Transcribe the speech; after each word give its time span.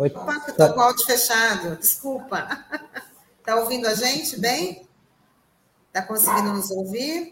Oi. 0.00 0.08
Oi. 0.08 0.16
Opa, 0.16 0.36
estou 0.48 0.72
com 0.72 0.80
o 0.80 0.82
áudio 0.82 1.04
fechado, 1.04 1.76
desculpa. 1.76 2.64
Está 3.38 3.56
ouvindo 3.60 3.86
a 3.86 3.94
gente 3.94 4.40
bem? 4.40 4.88
Está 5.88 6.00
conseguindo 6.00 6.54
nos 6.54 6.70
ouvir? 6.70 7.30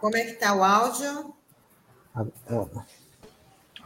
Como 0.00 0.16
é 0.16 0.22
que 0.22 0.30
está 0.30 0.54
o 0.54 0.62
áudio? 0.62 1.34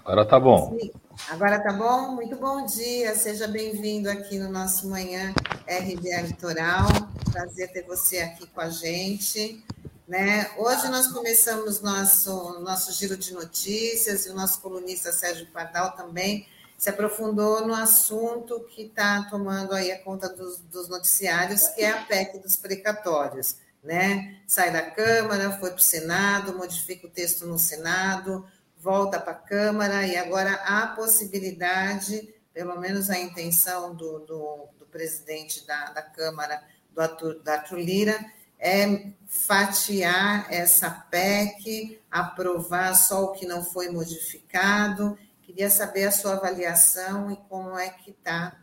Agora 0.04 0.26
tá 0.26 0.38
bom. 0.38 0.78
Sim. 0.78 0.90
Agora 1.30 1.58
tá 1.58 1.72
bom? 1.72 2.14
Muito 2.14 2.36
bom 2.36 2.66
dia. 2.66 3.14
Seja 3.14 3.48
bem-vindo 3.48 4.10
aqui 4.10 4.38
no 4.38 4.50
nosso 4.50 4.90
Manhã 4.90 5.32
RBA 5.66 6.20
Litoral. 6.26 6.86
Prazer 7.32 7.72
ter 7.72 7.86
você 7.86 8.18
aqui 8.18 8.46
com 8.46 8.60
a 8.60 8.68
gente. 8.68 9.64
Né? 10.08 10.50
Hoje 10.56 10.88
nós 10.88 11.08
começamos 11.08 11.82
nosso, 11.82 12.60
nosso 12.60 12.92
giro 12.92 13.14
de 13.14 13.34
notícias 13.34 14.24
e 14.24 14.30
o 14.30 14.34
nosso 14.34 14.58
colunista 14.62 15.12
Sérgio 15.12 15.46
Pardal 15.48 15.92
também 15.92 16.48
se 16.78 16.88
aprofundou 16.88 17.66
no 17.66 17.74
assunto 17.74 18.60
que 18.70 18.84
está 18.84 19.24
tomando 19.24 19.74
aí 19.74 19.92
a 19.92 20.02
conta 20.02 20.26
dos, 20.30 20.60
dos, 20.60 20.88
noticiários, 20.88 21.68
que 21.68 21.82
é 21.82 21.90
a 21.90 22.04
PEC 22.04 22.38
dos 22.38 22.56
precatórios. 22.56 23.56
Né? 23.84 24.40
Sai 24.46 24.72
da 24.72 24.80
Câmara, 24.80 25.58
foi 25.58 25.72
para 25.72 25.78
o 25.78 25.82
Senado, 25.82 26.56
modifica 26.56 27.06
o 27.06 27.10
texto 27.10 27.46
no 27.46 27.58
Senado, 27.58 28.48
volta 28.78 29.20
para 29.20 29.32
a 29.32 29.34
Câmara 29.34 30.06
e 30.06 30.16
agora 30.16 30.54
há 30.64 30.86
possibilidade, 30.86 32.34
pelo 32.54 32.80
menos 32.80 33.10
a 33.10 33.18
intenção 33.18 33.94
do, 33.94 34.20
do, 34.20 34.68
do 34.78 34.86
presidente 34.86 35.66
da, 35.66 35.90
da 35.90 36.02
Câmara, 36.02 36.62
do 36.94 37.00
Arthur, 37.02 37.42
da 37.42 37.52
Arthur 37.56 37.78
Lira, 37.78 38.37
é 38.58 39.12
fatiar 39.26 40.52
essa 40.52 40.90
PEC, 40.90 42.00
aprovar 42.10 42.94
só 42.94 43.24
o 43.24 43.32
que 43.32 43.46
não 43.46 43.62
foi 43.62 43.90
modificado. 43.90 45.16
Queria 45.42 45.70
saber 45.70 46.06
a 46.06 46.12
sua 46.12 46.34
avaliação 46.34 47.30
e 47.30 47.36
como 47.48 47.78
é 47.78 47.90
que 47.90 48.10
está 48.10 48.58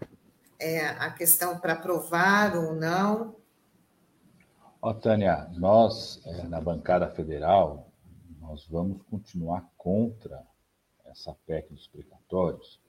é, 0.60 0.88
a 0.88 1.10
questão 1.12 1.58
para 1.58 1.74
aprovar 1.74 2.56
ou 2.58 2.76
não. 2.76 3.36
Ó, 4.82 4.94
Tânia, 4.94 5.50
nós, 5.54 6.22
é, 6.26 6.44
na 6.44 6.60
bancada 6.60 7.08
federal, 7.10 7.88
nós 8.40 8.68
vamos 8.68 9.02
continuar 9.10 9.68
contra 9.78 10.44
essa 11.06 11.36
PEC 11.48 11.74
dos 11.74 11.88
precatórios, 11.88 12.80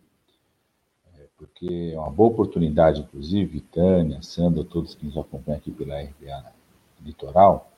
é, 1.14 1.26
porque 1.38 1.92
é 1.94 1.98
uma 1.98 2.10
boa 2.10 2.30
oportunidade, 2.30 3.00
inclusive, 3.00 3.60
Tânia, 3.60 4.20
Sandra, 4.22 4.64
todos 4.64 4.94
que 4.94 5.06
nos 5.06 5.16
acompanham 5.16 5.58
aqui 5.58 5.70
pela 5.70 6.00
RBA 6.00 6.55
litoral, 7.04 7.70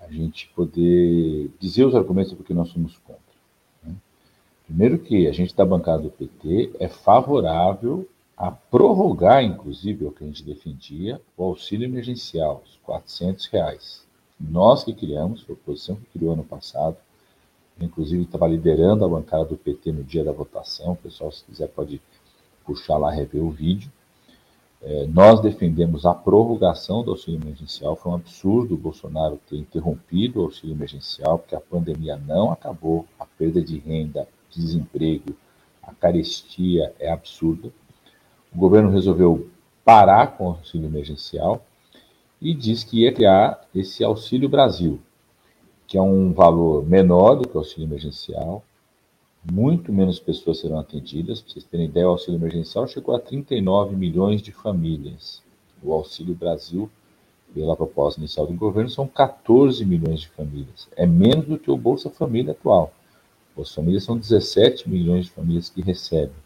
a 0.00 0.10
gente 0.10 0.48
poder 0.54 1.50
dizer 1.58 1.84
os 1.84 1.94
argumentos 1.94 2.32
porque 2.32 2.54
nós 2.54 2.68
somos 2.68 2.96
contra. 2.98 3.20
Né? 3.82 3.94
Primeiro 4.66 4.98
que 4.98 5.26
a 5.26 5.32
gente 5.32 5.54
da 5.54 5.64
bancada 5.64 6.02
do 6.02 6.10
PT 6.10 6.72
é 6.78 6.88
favorável 6.88 8.08
a 8.36 8.50
prorrogar, 8.50 9.44
inclusive, 9.44 10.06
o 10.06 10.10
que 10.10 10.24
a 10.24 10.26
gente 10.26 10.42
defendia, 10.42 11.20
o 11.36 11.44
auxílio 11.44 11.84
emergencial, 11.84 12.62
os 12.64 12.78
400 12.82 13.46
reais. 13.48 14.06
Nós 14.40 14.82
que 14.82 14.94
criamos, 14.94 15.42
foi 15.42 15.54
a 15.54 15.58
oposição 15.58 15.96
que 15.96 16.18
criou 16.18 16.32
ano 16.32 16.42
passado, 16.42 16.96
inclusive 17.78 18.22
estava 18.22 18.48
liderando 18.48 19.04
a 19.04 19.08
bancada 19.08 19.44
do 19.44 19.58
PT 19.58 19.92
no 19.92 20.02
dia 20.02 20.24
da 20.24 20.32
votação, 20.32 20.92
o 20.92 20.96
pessoal, 20.96 21.30
se 21.30 21.44
quiser, 21.44 21.68
pode 21.68 22.00
puxar 22.64 22.96
lá, 22.96 23.10
rever 23.10 23.42
o 23.42 23.50
vídeo. 23.50 23.92
É, 24.82 25.06
nós 25.06 25.40
defendemos 25.40 26.06
a 26.06 26.14
prorrogação 26.14 27.02
do 27.02 27.10
auxílio 27.10 27.40
emergencial. 27.40 27.94
Foi 27.96 28.12
um 28.12 28.14
absurdo 28.14 28.74
o 28.74 28.78
Bolsonaro 28.78 29.38
ter 29.48 29.56
interrompido 29.56 30.40
o 30.40 30.44
auxílio 30.44 30.74
emergencial, 30.74 31.38
porque 31.38 31.54
a 31.54 31.60
pandemia 31.60 32.16
não 32.16 32.50
acabou, 32.50 33.06
a 33.18 33.26
perda 33.26 33.60
de 33.60 33.78
renda, 33.78 34.26
desemprego, 34.50 35.36
a 35.82 35.92
carestia 35.92 36.94
é 36.98 37.10
absurda. 37.10 37.70
O 38.54 38.58
governo 38.58 38.90
resolveu 38.90 39.48
parar 39.84 40.36
com 40.36 40.44
o 40.44 40.48
auxílio 40.50 40.86
emergencial 40.86 41.64
e 42.40 42.54
disse 42.54 42.86
que 42.86 43.02
ia 43.02 43.12
criar 43.12 43.60
esse 43.74 44.02
Auxílio 44.02 44.48
Brasil, 44.48 45.00
que 45.86 45.98
é 45.98 46.02
um 46.02 46.32
valor 46.32 46.86
menor 46.86 47.34
do 47.34 47.48
que 47.48 47.56
o 47.56 47.58
auxílio 47.58 47.86
emergencial, 47.86 48.64
muito 49.48 49.92
menos 49.92 50.18
pessoas 50.18 50.58
serão 50.58 50.78
atendidas. 50.78 51.40
Para 51.40 51.52
vocês 51.52 51.64
terem 51.64 51.86
ideia, 51.86 52.06
o 52.06 52.10
auxílio 52.10 52.38
emergencial 52.38 52.86
chegou 52.86 53.14
a 53.14 53.20
39 53.20 53.96
milhões 53.96 54.42
de 54.42 54.52
famílias. 54.52 55.42
O 55.82 55.92
Auxílio 55.92 56.34
Brasil, 56.34 56.90
pela 57.54 57.74
proposta 57.74 58.20
inicial 58.20 58.46
do 58.46 58.52
governo, 58.52 58.90
são 58.90 59.06
14 59.06 59.84
milhões 59.84 60.20
de 60.20 60.28
famílias. 60.28 60.88
É 60.94 61.06
menos 61.06 61.46
do 61.46 61.58
que 61.58 61.70
o 61.70 61.76
Bolsa 61.76 62.10
Família 62.10 62.52
atual. 62.52 62.92
As 63.58 63.74
famílias 63.74 64.04
são 64.04 64.16
17 64.16 64.88
milhões 64.88 65.26
de 65.26 65.32
famílias 65.32 65.68
que 65.68 65.82
recebem. 65.82 66.36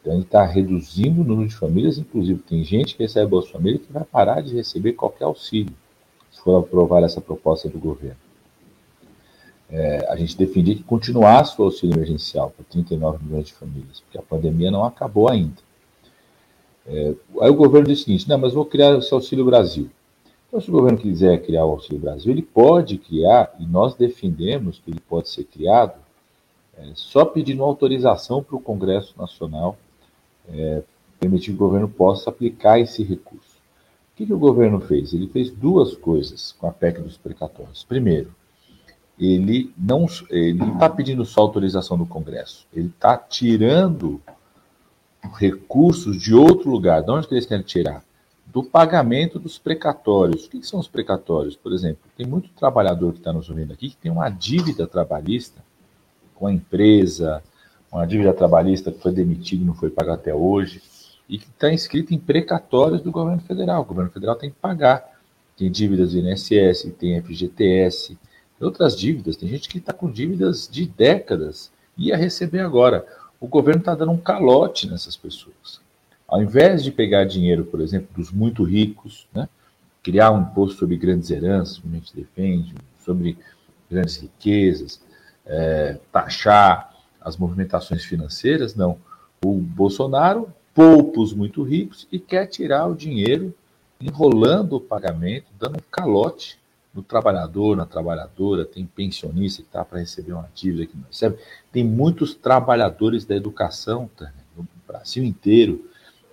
Então, 0.00 0.12
ele 0.12 0.22
está 0.22 0.44
reduzindo 0.44 1.20
o 1.20 1.24
número 1.24 1.48
de 1.48 1.54
famílias, 1.54 1.98
inclusive 1.98 2.40
tem 2.40 2.62
gente 2.64 2.96
que 2.96 3.02
recebe 3.02 3.30
Bolsa 3.30 3.52
Família 3.52 3.78
que 3.78 3.92
vai 3.92 4.04
parar 4.04 4.40
de 4.40 4.54
receber 4.54 4.92
qualquer 4.92 5.24
auxílio, 5.24 5.74
se 6.30 6.40
for 6.40 6.58
aprovar 6.60 7.02
essa 7.02 7.20
proposta 7.20 7.68
do 7.68 7.78
governo 7.78 8.25
é, 9.70 10.06
a 10.08 10.16
gente 10.16 10.36
defendia 10.36 10.76
que 10.76 10.82
continuasse 10.82 11.60
o 11.60 11.64
auxílio 11.64 11.94
emergencial 11.94 12.50
para 12.50 12.64
39 12.70 13.24
milhões 13.24 13.46
de 13.46 13.54
famílias, 13.54 14.00
porque 14.00 14.18
a 14.18 14.22
pandemia 14.22 14.70
não 14.70 14.84
acabou 14.84 15.28
ainda. 15.28 15.66
É, 16.86 17.14
aí 17.40 17.50
o 17.50 17.54
governo 17.54 17.88
disse 17.88 18.02
o 18.02 18.04
seguinte: 18.04 18.28
não, 18.28 18.38
mas 18.38 18.52
vou 18.52 18.64
criar 18.64 18.96
esse 18.96 19.12
Auxílio 19.12 19.44
Brasil. 19.44 19.90
Então, 20.46 20.60
se 20.60 20.70
o 20.70 20.72
governo 20.72 20.98
quiser 20.98 21.42
criar 21.44 21.64
o 21.64 21.72
Auxílio 21.72 22.00
Brasil, 22.00 22.30
ele 22.30 22.42
pode 22.42 22.98
criar, 22.98 23.52
e 23.58 23.66
nós 23.66 23.96
defendemos 23.96 24.78
que 24.78 24.90
ele 24.90 25.00
pode 25.00 25.28
ser 25.28 25.44
criado, 25.44 25.94
é, 26.78 26.92
só 26.94 27.24
pedindo 27.24 27.64
autorização 27.64 28.42
para 28.42 28.56
o 28.56 28.60
Congresso 28.60 29.14
Nacional, 29.18 29.76
é, 30.48 30.82
permitir 31.18 31.46
que 31.46 31.56
o 31.56 31.58
governo 31.58 31.88
possa 31.88 32.30
aplicar 32.30 32.78
esse 32.78 33.02
recurso. 33.02 33.56
O 34.12 34.16
que, 34.16 34.26
que 34.26 34.32
o 34.32 34.38
governo 34.38 34.80
fez? 34.80 35.12
Ele 35.12 35.26
fez 35.26 35.50
duas 35.50 35.94
coisas 35.96 36.52
com 36.52 36.68
a 36.68 36.72
PEC 36.72 37.00
dos 37.00 37.18
precatórios. 37.18 37.84
Primeiro, 37.84 38.32
ele 39.18 39.72
não 39.76 40.06
ele 40.30 40.62
está 40.72 40.88
pedindo 40.90 41.24
só 41.24 41.40
autorização 41.40 41.96
do 41.96 42.06
Congresso, 42.06 42.66
ele 42.72 42.88
está 42.88 43.16
tirando 43.16 44.20
recursos 45.34 46.20
de 46.20 46.34
outro 46.34 46.70
lugar. 46.70 47.02
De 47.02 47.10
onde 47.10 47.26
que 47.26 47.34
eles 47.34 47.46
querem 47.46 47.64
tirar? 47.64 48.04
Do 48.46 48.62
pagamento 48.62 49.38
dos 49.38 49.58
precatórios. 49.58 50.46
O 50.46 50.50
que, 50.50 50.60
que 50.60 50.66
são 50.66 50.78
os 50.78 50.88
precatórios? 50.88 51.56
Por 51.56 51.72
exemplo, 51.72 52.02
tem 52.16 52.26
muito 52.26 52.48
trabalhador 52.50 53.12
que 53.12 53.18
está 53.18 53.32
nos 53.32 53.48
ouvindo 53.48 53.72
aqui 53.72 53.90
que 53.90 53.96
tem 53.96 54.10
uma 54.10 54.28
dívida 54.28 54.86
trabalhista 54.86 55.64
com 56.34 56.46
a 56.46 56.52
empresa, 56.52 57.42
uma 57.90 58.06
dívida 58.06 58.32
trabalhista 58.32 58.92
que 58.92 59.00
foi 59.00 59.12
demitido 59.12 59.62
e 59.62 59.64
não 59.64 59.74
foi 59.74 59.90
pago 59.90 60.12
até 60.12 60.34
hoje, 60.34 60.82
e 61.28 61.38
que 61.38 61.46
está 61.46 61.72
inscrito 61.72 62.14
em 62.14 62.18
precatórios 62.18 63.02
do 63.02 63.10
governo 63.10 63.40
federal. 63.40 63.82
O 63.82 63.86
governo 63.86 64.10
federal 64.10 64.36
tem 64.36 64.50
que 64.50 64.56
pagar. 64.56 65.16
Tem 65.56 65.70
dívidas 65.70 66.12
do 66.12 66.18
INSS, 66.18 66.92
tem 66.98 67.20
FGTS, 67.22 68.18
outras 68.64 68.96
dívidas. 68.96 69.36
Tem 69.36 69.48
gente 69.48 69.68
que 69.68 69.78
está 69.78 69.92
com 69.92 70.10
dívidas 70.10 70.68
de 70.70 70.86
décadas 70.86 71.70
e 71.96 72.08
ia 72.08 72.16
receber 72.16 72.60
agora. 72.60 73.06
O 73.40 73.46
governo 73.46 73.80
está 73.80 73.94
dando 73.94 74.12
um 74.12 74.18
calote 74.18 74.88
nessas 74.88 75.16
pessoas. 75.16 75.80
Ao 76.26 76.42
invés 76.42 76.82
de 76.82 76.90
pegar 76.90 77.24
dinheiro, 77.24 77.64
por 77.64 77.80
exemplo, 77.80 78.08
dos 78.16 78.32
muito 78.32 78.64
ricos, 78.64 79.26
né, 79.32 79.48
criar 80.02 80.32
um 80.32 80.42
imposto 80.42 80.78
sobre 80.78 80.96
grandes 80.96 81.30
heranças, 81.30 81.78
como 81.78 81.94
a 81.94 81.98
gente 81.98 82.14
defende, 82.14 82.74
sobre 83.04 83.36
grandes 83.90 84.16
riquezas, 84.16 85.00
é, 85.44 85.98
taxar 86.10 86.94
as 87.20 87.36
movimentações 87.36 88.04
financeiras, 88.04 88.74
não. 88.74 88.98
O 89.44 89.54
Bolsonaro 89.54 90.52
poupa 90.74 91.20
os 91.20 91.32
muito 91.32 91.62
ricos 91.62 92.06
e 92.10 92.18
quer 92.18 92.46
tirar 92.46 92.86
o 92.86 92.94
dinheiro, 92.94 93.54
enrolando 94.00 94.76
o 94.76 94.80
pagamento, 94.80 95.46
dando 95.58 95.76
um 95.76 95.90
calote 95.90 96.58
no 96.96 97.02
trabalhador, 97.02 97.76
na 97.76 97.84
trabalhadora, 97.84 98.64
tem 98.64 98.86
pensionista 98.86 99.62
que 99.62 99.68
está 99.68 99.84
para 99.84 99.98
receber 99.98 100.32
uma 100.32 100.48
dívida 100.54 100.86
que 100.86 100.96
não 100.96 101.04
recebe. 101.04 101.36
Tem 101.70 101.84
muitos 101.84 102.34
trabalhadores 102.34 103.26
da 103.26 103.36
educação 103.36 104.10
tá, 104.16 104.32
no 104.56 104.66
Brasil 104.88 105.22
inteiro 105.22 105.88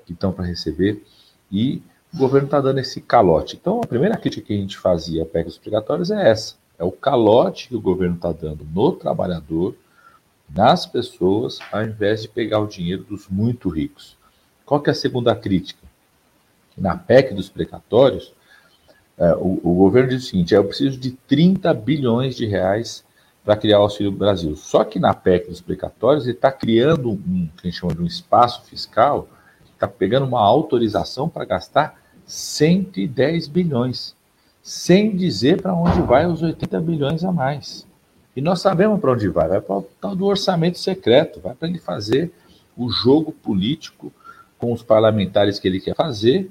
que 0.06 0.14
estão 0.14 0.32
para 0.32 0.46
receber 0.46 1.06
e 1.52 1.82
o 2.14 2.18
governo 2.18 2.48
está 2.48 2.62
dando 2.62 2.80
esse 2.80 3.02
calote. 3.02 3.58
Então, 3.60 3.82
a 3.84 3.88
primeira 3.88 4.16
crítica 4.16 4.48
que 4.48 4.54
a 4.54 4.58
gente 4.58 4.78
fazia 4.78 5.24
a 5.24 5.26
PEC 5.26 5.58
obrigatórios 5.58 6.10
é 6.12 6.30
essa: 6.30 6.56
é 6.80 6.84
o 6.84 6.92
calote 6.92 7.68
que 7.68 7.76
o 7.76 7.82
governo 7.82 8.16
está 8.16 8.32
dando 8.32 8.64
no 8.64 8.92
trabalhador, 8.94 9.76
nas 10.50 10.86
pessoas, 10.86 11.60
ao 11.72 11.84
invés 11.84 12.22
de 12.22 12.30
pegar 12.30 12.60
o 12.60 12.68
dinheiro 12.68 13.04
dos 13.04 13.28
muito 13.28 13.68
ricos. 13.68 14.16
Qual 14.66 14.80
que 14.80 14.90
é 14.90 14.92
a 14.92 14.96
segunda 14.96 15.36
crítica? 15.36 15.82
Na 16.78 16.96
PEC 16.96 17.34
dos 17.34 17.50
precatórios, 17.50 18.34
é, 19.18 19.34
o, 19.36 19.60
o, 19.64 19.76
governo 19.76 20.10
diz 20.10 20.24
o 20.24 20.28
seguinte: 20.28 20.54
é, 20.54 20.58
eu 20.58 20.66
preciso 20.66 20.98
de 20.98 21.12
30 21.12 21.74
bilhões 21.74 22.36
de 22.36 22.46
reais 22.46 23.04
para 23.44 23.56
criar 23.58 23.80
o 23.80 23.84
Auxílio 23.84 24.12
Brasil. 24.12 24.56
Só 24.56 24.84
que 24.84 25.00
na 25.00 25.14
PEC 25.14 25.50
dos 25.50 25.62
precatórios 25.62 26.26
ele 26.26 26.36
está 26.36 26.52
criando 26.52 27.12
um 27.12 27.50
que 27.58 27.68
a 27.68 27.70
gente 27.70 27.80
chama 27.80 27.94
de 27.94 28.02
um 28.02 28.06
espaço 28.06 28.64
fiscal, 28.64 29.28
está 29.74 29.88
pegando 29.88 30.26
uma 30.26 30.42
autorização 30.42 31.28
para 31.28 31.46
gastar 31.46 32.00
110 32.26 33.48
bilhões, 33.48 34.16
sem 34.62 35.16
dizer 35.16 35.62
para 35.62 35.74
onde 35.74 36.02
vai 36.02 36.26
os 36.26 36.42
80 36.42 36.80
bilhões 36.80 37.24
a 37.24 37.32
mais. 37.32 37.86
E 38.36 38.42
nós 38.42 38.62
sabemos 38.62 39.00
para 39.00 39.12
onde 39.12 39.28
vai, 39.28 39.48
vai 39.48 39.62
para 39.62 39.78
o 39.78 39.82
tal 40.02 40.16
do 40.16 40.26
orçamento 40.26 40.80
secreto, 40.80 41.40
vai 41.40 41.54
para 41.54 41.68
ele 41.68 41.80
fazer 41.80 42.32
o 42.76 42.90
jogo 42.90 43.32
político 43.32 44.12
com 44.58 44.72
os 44.72 44.82
parlamentares 44.82 45.60
que 45.60 45.68
ele 45.68 45.80
quer 45.80 45.96
fazer, 45.96 46.50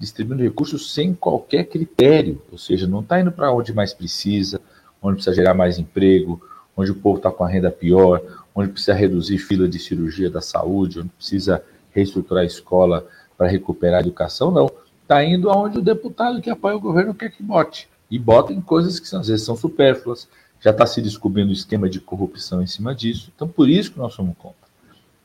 distribuindo 0.00 0.42
recursos 0.42 0.94
sem 0.94 1.12
qualquer 1.12 1.64
critério, 1.64 2.40
ou 2.50 2.56
seja, 2.56 2.86
não 2.86 3.00
está 3.00 3.20
indo 3.20 3.30
para 3.30 3.52
onde 3.52 3.74
mais 3.74 3.92
precisa, 3.92 4.58
onde 5.02 5.16
precisa 5.16 5.36
gerar 5.36 5.52
mais 5.52 5.78
emprego, 5.78 6.40
onde 6.74 6.90
o 6.90 6.94
povo 6.94 7.18
está 7.18 7.30
com 7.30 7.44
a 7.44 7.48
renda 7.48 7.70
pior, 7.70 8.22
onde 8.54 8.70
precisa 8.70 8.94
reduzir 8.94 9.36
fila 9.36 9.68
de 9.68 9.78
cirurgia 9.78 10.30
da 10.30 10.40
saúde, 10.40 11.00
onde 11.00 11.10
precisa 11.10 11.62
reestruturar 11.92 12.42
a 12.42 12.46
escola 12.46 13.06
para 13.36 13.46
recuperar 13.46 13.98
a 13.98 14.00
educação, 14.00 14.50
não. 14.50 14.70
Está 15.02 15.22
indo 15.22 15.50
aonde 15.50 15.78
o 15.78 15.82
deputado 15.82 16.40
que 16.40 16.48
apoia 16.48 16.76
o 16.76 16.80
governo 16.80 17.12
quer 17.12 17.30
que 17.30 17.42
bote. 17.42 17.86
E 18.10 18.18
bota 18.18 18.52
em 18.54 18.60
coisas 18.60 18.98
que 18.98 19.14
às 19.14 19.28
vezes 19.28 19.44
são 19.44 19.56
supérfluas, 19.56 20.26
já 20.60 20.70
está 20.70 20.86
se 20.86 21.02
descobrindo 21.02 21.52
esquema 21.52 21.90
de 21.90 22.00
corrupção 22.00 22.62
em 22.62 22.66
cima 22.66 22.94
disso. 22.94 23.30
Então, 23.34 23.46
por 23.46 23.68
isso 23.68 23.92
que 23.92 23.98
nós 23.98 24.14
somos 24.14 24.36
contra. 24.38 24.56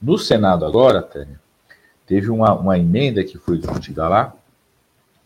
No 0.02 0.18
Senado 0.18 0.66
agora, 0.66 1.02
Tânia, 1.02 1.40
teve 2.06 2.30
uma, 2.30 2.54
uma 2.54 2.78
emenda 2.78 3.24
que 3.24 3.38
foi 3.38 3.58
discutida 3.58 4.08
lá, 4.08 4.36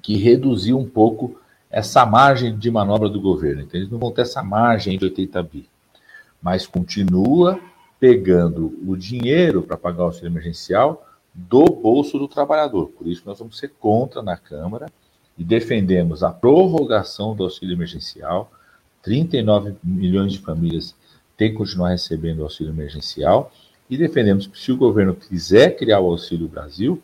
que 0.02 0.18
reduziu 0.18 0.78
um 0.78 0.88
pouco 0.88 1.40
essa 1.70 2.06
margem 2.06 2.58
de 2.58 2.72
manobra 2.72 3.10
do 3.10 3.22
governo. 3.22 3.62
Então, 3.62 3.80
eles 3.80 3.92
não 3.92 4.00
vão 4.00 4.12
ter 4.12 4.22
essa 4.22 4.42
margem 4.42 4.98
de 4.98 5.06
80 5.06 5.44
bi, 5.44 5.70
mas 6.42 6.66
continua 6.66 7.60
pegando 8.00 8.78
o 8.88 8.96
dinheiro 8.96 9.62
para 9.62 9.78
pagar 9.78 10.04
o 10.04 10.06
auxílio 10.08 10.30
emergencial 10.30 11.06
do 11.34 11.66
bolso 11.66 12.18
do 12.18 12.28
trabalhador. 12.28 12.88
Por 12.88 13.08
isso, 13.08 13.24
nós 13.26 13.38
vamos 13.38 13.58
ser 13.58 13.70
contra 13.80 14.22
na 14.22 14.38
Câmara 14.38 14.88
e 15.38 15.44
defendemos 15.44 16.24
a 16.24 16.32
prorrogação 16.32 17.36
do 17.36 17.44
auxílio 17.44 17.76
emergencial 17.76 18.52
39 19.02 19.76
milhões 19.84 20.34
de 20.34 20.40
famílias 20.40 20.96
têm 21.38 21.52
que 21.52 21.58
continuar 21.58 21.90
recebendo 21.90 22.40
o 22.40 22.44
auxílio 22.44 22.74
emergencial 22.74 23.52
e 23.90 23.98
defendemos 23.98 24.46
que 24.46 24.60
se 24.60 24.72
o 24.72 24.78
governo 24.78 25.16
quiser 25.16 25.76
criar 25.76 26.00
o 26.00 26.12
Auxílio 26.12 26.48
Brasil, 26.48 27.02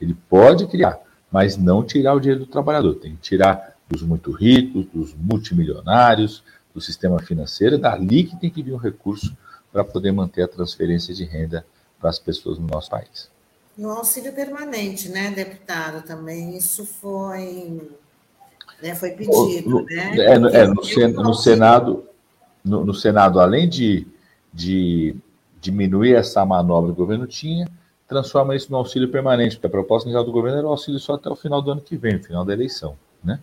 ele 0.00 0.14
pode 0.28 0.66
criar, 0.66 1.00
mas 1.30 1.56
não 1.56 1.82
tirar 1.82 2.14
o 2.14 2.20
dinheiro 2.20 2.44
do 2.44 2.50
trabalhador, 2.50 2.94
tem 2.94 3.12
que 3.16 3.22
tirar 3.22 3.76
dos 3.88 4.02
muito 4.02 4.30
ricos, 4.30 4.86
dos 4.86 5.14
multimilionários, 5.14 6.42
do 6.74 6.80
sistema 6.80 7.18
financeiro, 7.18 7.76
é 7.76 7.78
dali 7.78 8.24
que 8.24 8.36
tem 8.36 8.50
que 8.50 8.62
vir 8.62 8.72
o 8.72 8.76
um 8.76 8.78
recurso 8.78 9.36
para 9.72 9.84
poder 9.84 10.12
manter 10.12 10.42
a 10.42 10.48
transferência 10.48 11.14
de 11.14 11.24
renda 11.24 11.64
para 12.00 12.10
as 12.10 12.18
pessoas 12.18 12.58
no 12.58 12.66
nosso 12.66 12.90
país. 12.90 13.30
E 13.76 13.84
o 13.84 13.90
auxílio 13.90 14.32
permanente, 14.32 15.08
né, 15.08 15.30
deputado, 15.30 16.02
também, 16.02 16.56
isso 16.56 16.84
foi 16.84 17.80
né? 18.82 18.94
Foi 18.94 19.10
pedido, 19.10 19.68
no, 19.68 19.84
né? 19.84 20.16
É, 20.16 20.32
é 20.34 20.66
no, 20.66 20.84
sen, 20.84 21.08
no, 21.08 21.34
Senado, 21.34 22.04
no, 22.64 22.84
no, 22.84 22.94
Senado, 22.94 23.40
além 23.40 23.68
de, 23.68 24.06
de 24.52 25.16
diminuir 25.60 26.14
essa 26.14 26.44
manobra 26.44 26.92
que 26.92 27.00
o 27.00 27.04
governo 27.04 27.26
tinha, 27.26 27.68
transforma 28.08 28.56
isso 28.56 28.72
no 28.72 28.78
auxílio 28.78 29.10
permanente, 29.10 29.56
porque 29.56 29.66
a 29.66 29.70
proposta 29.70 30.08
inicial 30.08 30.24
do 30.24 30.32
governo 30.32 30.58
era 30.58 30.66
o 30.66 30.70
auxílio 30.70 30.98
só 30.98 31.14
até 31.14 31.28
o 31.28 31.36
final 31.36 31.60
do 31.60 31.70
ano 31.70 31.80
que 31.80 31.96
vem, 31.96 32.20
final 32.22 32.44
da 32.44 32.54
eleição, 32.54 32.96
né? 33.22 33.38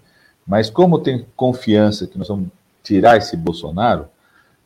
Mas 0.46 0.70
como 0.70 1.00
tem 1.00 1.26
confiança 1.36 2.08
que 2.08 2.18
nós 2.18 2.28
vamos 2.28 2.50
tirar 2.84 3.18
esse 3.18 3.38
Bolsonaro, 3.38 4.08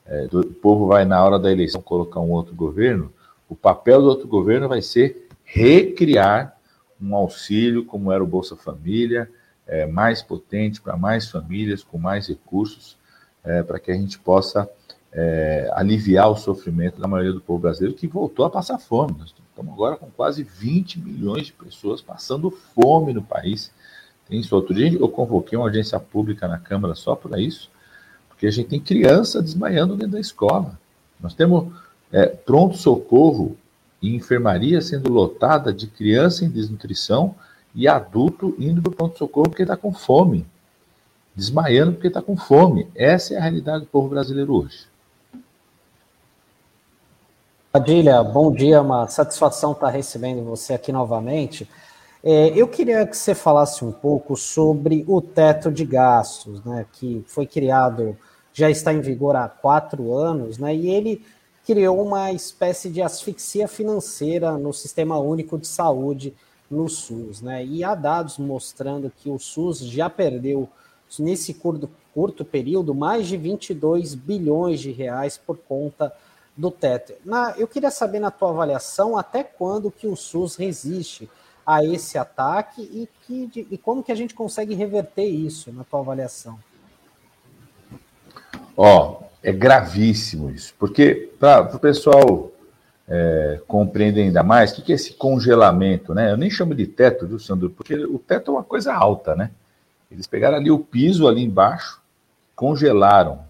é, 0.05 0.27
do, 0.27 0.41
o 0.41 0.53
povo 0.53 0.87
vai 0.87 1.05
na 1.05 1.23
hora 1.23 1.37
da 1.37 1.51
eleição 1.51 1.81
colocar 1.81 2.19
um 2.19 2.31
outro 2.31 2.55
governo, 2.55 3.11
o 3.47 3.55
papel 3.55 4.01
do 4.01 4.07
outro 4.07 4.27
governo 4.27 4.67
vai 4.67 4.81
ser 4.81 5.27
recriar 5.43 6.55
um 7.01 7.15
auxílio 7.15 7.85
como 7.85 8.11
era 8.11 8.23
o 8.23 8.27
Bolsa 8.27 8.55
Família, 8.55 9.29
é, 9.67 9.85
mais 9.85 10.21
potente 10.21 10.81
para 10.81 10.97
mais 10.97 11.29
famílias, 11.29 11.83
com 11.83 11.97
mais 11.97 12.27
recursos, 12.27 12.97
é, 13.43 13.63
para 13.63 13.79
que 13.79 13.91
a 13.91 13.95
gente 13.95 14.19
possa 14.19 14.69
é, 15.11 15.69
aliviar 15.73 16.29
o 16.29 16.35
sofrimento 16.35 16.99
da 16.99 17.07
maioria 17.07 17.33
do 17.33 17.41
povo 17.41 17.59
brasileiro 17.59 17.95
que 17.95 18.07
voltou 18.07 18.45
a 18.45 18.49
passar 18.49 18.77
fome. 18.77 19.15
Nós 19.17 19.33
estamos 19.59 19.73
agora 19.73 19.97
com 19.97 20.09
quase 20.09 20.41
20 20.41 20.99
milhões 20.99 21.47
de 21.47 21.53
pessoas 21.53 22.01
passando 22.01 22.49
fome 22.49 23.13
no 23.13 23.21
país. 23.21 23.71
Tem 24.27 24.39
isso. 24.39 24.55
Outro 24.55 24.73
dia 24.73 24.93
eu 24.93 25.09
convoquei 25.09 25.57
uma 25.57 25.65
audiência 25.65 25.99
pública 25.99 26.47
na 26.47 26.57
Câmara 26.57 26.95
só 26.95 27.13
para 27.13 27.41
isso, 27.41 27.69
porque 28.29 28.47
a 28.47 28.51
gente 28.51 28.69
tem 28.69 28.79
criança 28.79 29.41
desmaiando 29.41 29.97
dentro 29.97 30.13
da 30.13 30.19
escola. 30.19 30.79
Nós 31.19 31.33
temos 31.33 31.73
é, 32.09 32.27
pronto-socorro 32.27 33.57
e 34.01 34.15
enfermaria 34.15 34.79
sendo 34.79 35.11
lotada 35.11 35.73
de 35.73 35.87
criança 35.87 36.45
em 36.45 36.49
desnutrição 36.49 37.35
e 37.75 37.85
adulto 37.85 38.55
indo 38.57 38.81
para 38.81 38.91
o 38.91 38.95
pronto-socorro 38.95 39.49
porque 39.49 39.63
está 39.63 39.75
com 39.75 39.93
fome, 39.93 40.45
desmaiando 41.35 41.93
porque 41.93 42.07
está 42.07 42.21
com 42.21 42.37
fome. 42.37 42.87
Essa 42.95 43.33
é 43.33 43.37
a 43.37 43.41
realidade 43.41 43.81
do 43.81 43.87
povo 43.87 44.07
brasileiro 44.07 44.53
hoje. 44.55 44.88
Padilha, 47.71 48.23
bom 48.23 48.51
dia, 48.51 48.81
uma 48.81 49.07
satisfação 49.07 49.73
estar 49.73 49.89
recebendo 49.89 50.43
você 50.43 50.73
aqui 50.73 50.91
novamente. 50.91 51.69
É, 52.23 52.47
eu 52.55 52.67
queria 52.67 53.05
que 53.05 53.15
você 53.15 53.35
falasse 53.35 53.85
um 53.85 53.91
pouco 53.91 54.35
sobre 54.35 55.05
o 55.07 55.21
teto 55.21 55.71
de 55.71 55.85
gastos, 55.85 56.63
né, 56.65 56.87
que 56.91 57.23
foi 57.27 57.45
criado, 57.45 58.17
já 58.51 58.71
está 58.71 58.91
em 58.91 59.01
vigor 59.01 59.35
há 59.35 59.47
quatro 59.47 60.15
anos, 60.15 60.57
né, 60.57 60.75
e 60.75 60.89
ele 60.89 61.23
criou 61.63 62.03
uma 62.03 62.31
espécie 62.31 62.89
de 62.89 63.03
asfixia 63.03 63.67
financeira 63.67 64.57
no 64.57 64.73
Sistema 64.73 65.19
Único 65.19 65.55
de 65.55 65.67
Saúde 65.67 66.33
no 66.71 66.89
SUS, 66.89 67.39
né? 67.39 67.63
E 67.63 67.83
há 67.83 67.93
dados 67.93 68.39
mostrando 68.39 69.11
que 69.15 69.29
o 69.29 69.37
SUS 69.37 69.79
já 69.79 70.09
perdeu, 70.09 70.67
nesse 71.19 71.53
curto, 71.53 71.87
curto 72.15 72.43
período, 72.43 72.95
mais 72.95 73.27
de 73.27 73.37
22 73.37 74.15
bilhões 74.15 74.79
de 74.79 74.91
reais 74.91 75.37
por 75.37 75.57
conta 75.57 76.11
do 76.59 76.69
teto. 76.69 77.13
Na, 77.23 77.53
eu 77.57 77.67
queria 77.67 77.89
saber, 77.89 78.19
na 78.19 78.29
tua 78.29 78.49
avaliação, 78.49 79.17
até 79.17 79.43
quando 79.43 79.89
que 79.89 80.05
o 80.05 80.15
SUS 80.15 80.57
resiste 80.57 81.29
a 81.65 81.85
esse 81.85 82.17
ataque 82.17 82.81
e, 82.81 83.07
que, 83.25 83.67
e 83.71 83.77
como 83.77 84.03
que 84.03 84.11
a 84.11 84.15
gente 84.15 84.33
consegue 84.33 84.73
reverter 84.73 85.23
isso, 85.23 85.71
na 85.71 85.85
tua 85.85 86.01
avaliação? 86.01 86.59
Ó, 88.75 89.21
oh, 89.21 89.23
é 89.41 89.53
gravíssimo 89.53 90.49
isso, 90.49 90.73
porque 90.77 91.31
para 91.39 91.73
o 91.73 91.79
pessoal 91.79 92.51
é, 93.07 93.61
compreendem 93.65 94.25
ainda 94.25 94.43
mais 94.43 94.71
o 94.71 94.75
que, 94.75 94.81
que 94.81 94.91
é 94.91 94.95
esse 94.95 95.13
congelamento, 95.13 96.13
né? 96.13 96.31
Eu 96.31 96.37
nem 96.37 96.49
chamo 96.49 96.75
de 96.75 96.87
teto, 96.87 97.25
viu, 97.25 97.39
Sandro? 97.39 97.69
Porque 97.69 97.95
o 97.95 98.19
teto 98.19 98.51
é 98.51 98.53
uma 98.55 98.63
coisa 98.63 98.93
alta, 98.93 99.33
né? 99.33 99.51
Eles 100.11 100.27
pegaram 100.27 100.57
ali 100.57 100.69
o 100.69 100.79
piso 100.79 101.25
ali 101.25 101.41
embaixo, 101.41 102.01
congelaram. 102.53 103.47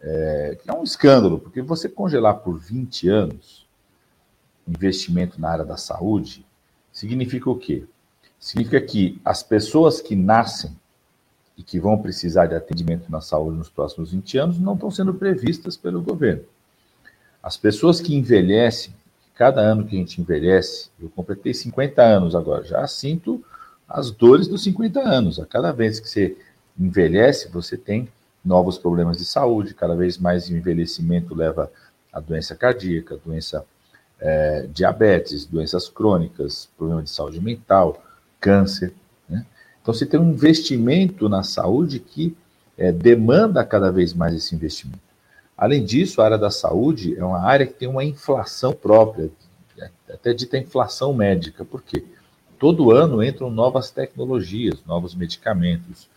É, 0.00 0.58
é 0.66 0.72
um 0.72 0.84
escândalo, 0.84 1.38
porque 1.40 1.60
você 1.60 1.88
congelar 1.88 2.38
por 2.38 2.58
20 2.58 3.08
anos 3.08 3.66
investimento 4.68 5.40
na 5.40 5.50
área 5.50 5.64
da 5.64 5.76
saúde 5.76 6.44
significa 6.92 7.48
o 7.48 7.56
quê? 7.56 7.84
Significa 8.38 8.80
que 8.80 9.20
as 9.24 9.42
pessoas 9.42 10.00
que 10.00 10.14
nascem 10.14 10.76
e 11.56 11.62
que 11.62 11.80
vão 11.80 11.98
precisar 11.98 12.46
de 12.46 12.54
atendimento 12.54 13.10
na 13.10 13.20
saúde 13.20 13.58
nos 13.58 13.68
próximos 13.68 14.12
20 14.12 14.38
anos 14.38 14.58
não 14.60 14.74
estão 14.74 14.90
sendo 14.90 15.14
previstas 15.14 15.76
pelo 15.76 16.02
governo. 16.02 16.44
As 17.42 17.56
pessoas 17.56 18.00
que 18.00 18.14
envelhecem, 18.14 18.94
cada 19.34 19.60
ano 19.60 19.84
que 19.84 19.96
a 19.96 19.98
gente 19.98 20.20
envelhece, 20.20 20.90
eu 21.00 21.08
completei 21.08 21.54
50 21.54 22.02
anos 22.02 22.34
agora, 22.34 22.62
já 22.62 22.86
sinto 22.86 23.44
as 23.88 24.10
dores 24.10 24.46
dos 24.46 24.62
50 24.62 25.00
anos. 25.00 25.40
A 25.40 25.46
cada 25.46 25.72
vez 25.72 25.98
que 25.98 26.08
você 26.08 26.36
envelhece, 26.78 27.48
você 27.48 27.76
tem 27.76 28.08
novos 28.44 28.78
problemas 28.78 29.18
de 29.18 29.24
saúde, 29.24 29.74
cada 29.74 29.94
vez 29.94 30.18
mais 30.18 30.50
envelhecimento 30.50 31.34
leva 31.34 31.70
a 32.12 32.20
doença 32.20 32.54
cardíaca, 32.54 33.18
doença 33.24 33.64
é, 34.20 34.66
diabetes, 34.72 35.44
doenças 35.44 35.88
crônicas, 35.88 36.68
problema 36.76 37.02
de 37.02 37.10
saúde 37.10 37.40
mental, 37.40 38.02
câncer. 38.40 38.92
Né? 39.28 39.44
Então 39.82 39.92
você 39.94 40.06
tem 40.06 40.18
um 40.18 40.30
investimento 40.30 41.28
na 41.28 41.42
saúde 41.42 41.98
que 41.98 42.36
é, 42.76 42.92
demanda 42.92 43.64
cada 43.64 43.90
vez 43.90 44.14
mais 44.14 44.34
esse 44.34 44.54
investimento. 44.54 45.00
Além 45.56 45.84
disso, 45.84 46.20
a 46.20 46.24
área 46.24 46.38
da 46.38 46.50
saúde 46.50 47.16
é 47.16 47.24
uma 47.24 47.40
área 47.40 47.66
que 47.66 47.74
tem 47.74 47.88
uma 47.88 48.04
inflação 48.04 48.72
própria, 48.72 49.30
até 50.08 50.32
dita 50.32 50.56
inflação 50.56 51.12
médica. 51.12 51.64
Por 51.64 51.82
quê? 51.82 52.04
Todo 52.58 52.90
ano 52.90 53.22
entram 53.22 53.50
novas 53.50 53.90
tecnologias, 53.90 54.78
novos 54.86 55.14
medicamentos, 55.14 56.08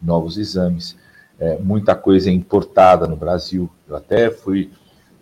novos 0.00 0.38
exames, 0.38 0.96
é, 1.40 1.58
muita 1.58 1.94
coisa 1.94 2.28
é 2.28 2.32
importada 2.32 3.06
no 3.06 3.16
Brasil. 3.16 3.68
Eu 3.88 3.96
até 3.96 4.30
fui 4.30 4.70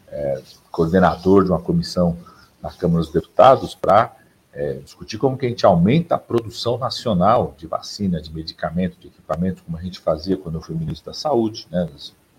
é, 0.08 0.42
coordenador 0.70 1.44
de 1.44 1.50
uma 1.50 1.60
comissão 1.60 2.18
na 2.60 2.70
Câmara 2.70 3.00
dos 3.00 3.12
Deputados 3.12 3.74
para 3.74 4.16
é, 4.52 4.74
discutir 4.74 5.16
como 5.18 5.38
que 5.38 5.46
a 5.46 5.48
gente 5.48 5.64
aumenta 5.64 6.16
a 6.16 6.18
produção 6.18 6.76
nacional 6.76 7.54
de 7.56 7.66
vacina, 7.66 8.20
de 8.20 8.34
medicamento, 8.34 8.98
de 8.98 9.06
equipamento, 9.06 9.62
como 9.62 9.78
a 9.78 9.80
gente 9.80 10.00
fazia 10.00 10.36
quando 10.36 10.56
eu 10.56 10.60
fui 10.60 10.74
ministro 10.74 11.12
da 11.12 11.14
Saúde, 11.16 11.68
né, 11.70 11.88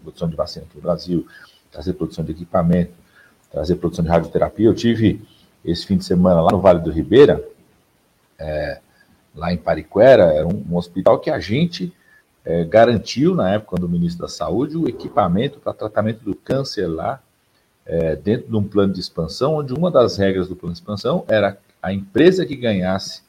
produção 0.03 0.29
de 0.29 0.35
vacina 0.35 0.65
para 0.69 0.77
o 0.77 0.81
Brasil, 0.81 1.25
trazer 1.71 1.93
produção 1.93 2.25
de 2.25 2.31
equipamento, 2.31 2.91
trazer 3.49 3.75
produção 3.75 4.03
de 4.03 4.11
radioterapia. 4.11 4.65
Eu 4.65 4.75
tive 4.75 5.25
esse 5.63 5.85
fim 5.85 5.97
de 5.97 6.03
semana 6.03 6.41
lá 6.41 6.51
no 6.51 6.59
Vale 6.59 6.79
do 6.79 6.91
Ribeira, 6.91 7.43
é, 8.37 8.79
lá 9.35 9.53
em 9.53 9.57
Pariquera, 9.57 10.33
era 10.33 10.47
um, 10.47 10.65
um, 10.69 10.75
hospital 10.75 11.19
que 11.19 11.29
a 11.29 11.39
gente 11.39 11.93
é, 12.45 12.63
garantiu, 12.63 13.35
na 13.35 13.51
época 13.51 13.77
do 13.77 13.89
ministro 13.89 14.21
da 14.21 14.27
Saúde, 14.27 14.77
o 14.77 14.87
equipamento 14.87 15.59
para 15.59 15.73
tratamento 15.73 16.23
do 16.23 16.35
câncer 16.35 16.87
lá, 16.87 17.21
é, 17.85 18.15
dentro 18.15 18.49
de 18.49 18.55
um 18.55 18.63
plano 18.63 18.93
de 18.93 18.99
expansão, 18.99 19.55
onde 19.55 19.73
uma 19.73 19.89
das 19.89 20.17
regras 20.17 20.47
do 20.47 20.55
plano 20.55 20.73
de 20.73 20.79
expansão 20.79 21.25
era 21.27 21.57
a 21.81 21.91
empresa 21.93 22.45
que 22.45 22.55
ganhasse 22.55 23.23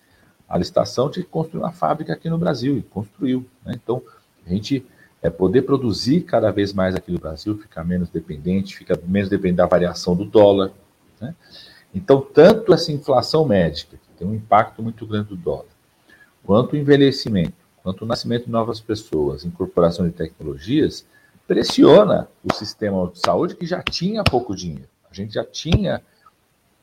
a 0.50 0.58
licitação 0.58 1.08
tinha 1.08 1.24
que 1.24 1.30
construir 1.30 1.62
uma 1.62 1.70
fábrica 1.70 2.12
aqui 2.12 2.28
no 2.28 2.36
Brasil, 2.36 2.76
e 2.76 2.82
construiu. 2.82 3.46
Né? 3.64 3.74
Então, 3.80 4.02
a 4.44 4.50
gente 4.50 4.84
é 5.22 5.30
poder 5.30 5.62
produzir 5.62 6.22
cada 6.22 6.50
vez 6.50 6.72
mais 6.72 6.96
aqui 6.96 7.12
no 7.12 7.20
Brasil, 7.20 7.56
ficar 7.56 7.84
menos 7.84 8.10
dependente, 8.10 8.76
fica 8.76 9.00
menos 9.06 9.30
dependente 9.30 9.58
da 9.58 9.66
variação 9.66 10.16
do 10.16 10.24
dólar. 10.24 10.72
Né? 11.20 11.36
Então, 11.94 12.20
tanto 12.20 12.74
essa 12.74 12.90
inflação 12.90 13.46
médica, 13.46 13.96
que 13.96 14.18
tem 14.18 14.26
um 14.26 14.34
impacto 14.34 14.82
muito 14.82 15.06
grande 15.06 15.28
do 15.28 15.36
dólar, 15.36 15.70
quanto 16.44 16.72
o 16.72 16.76
envelhecimento, 16.76 17.59
quanto 17.82 18.02
o 18.02 18.06
nascimento 18.06 18.46
de 18.46 18.50
novas 18.50 18.80
pessoas, 18.80 19.44
incorporação 19.44 20.06
de 20.06 20.12
tecnologias, 20.12 21.04
pressiona 21.46 22.28
o 22.44 22.54
sistema 22.54 23.10
de 23.12 23.18
saúde 23.18 23.56
que 23.56 23.66
já 23.66 23.82
tinha 23.82 24.22
pouco 24.22 24.54
dinheiro. 24.54 24.88
A 25.10 25.14
gente 25.14 25.34
já 25.34 25.44
tinha 25.44 26.02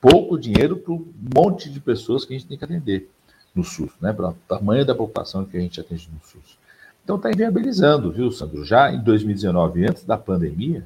pouco 0.01 0.37
dinheiro 0.37 0.77
para 0.77 0.93
um 0.93 1.05
monte 1.35 1.69
de 1.69 1.79
pessoas 1.79 2.25
que 2.25 2.33
a 2.33 2.37
gente 2.37 2.47
tem 2.47 2.57
que 2.57 2.65
atender 2.65 3.09
no 3.55 3.63
SUS, 3.63 3.91
né? 4.01 4.13
Para 4.13 4.29
o 4.29 4.37
tamanho 4.47 4.85
da 4.85 4.93
população 4.93 5.45
que 5.45 5.57
a 5.57 5.59
gente 5.59 5.79
atende 5.79 6.09
no 6.13 6.19
SUS. 6.25 6.57
Então 7.03 7.15
está 7.15 7.31
inviabilizando, 7.31 8.11
viu, 8.11 8.29
Sandro? 8.31 8.65
Já 8.65 8.91
em 8.91 9.01
2019, 9.01 9.85
antes 9.85 10.03
da 10.03 10.17
pandemia, 10.17 10.85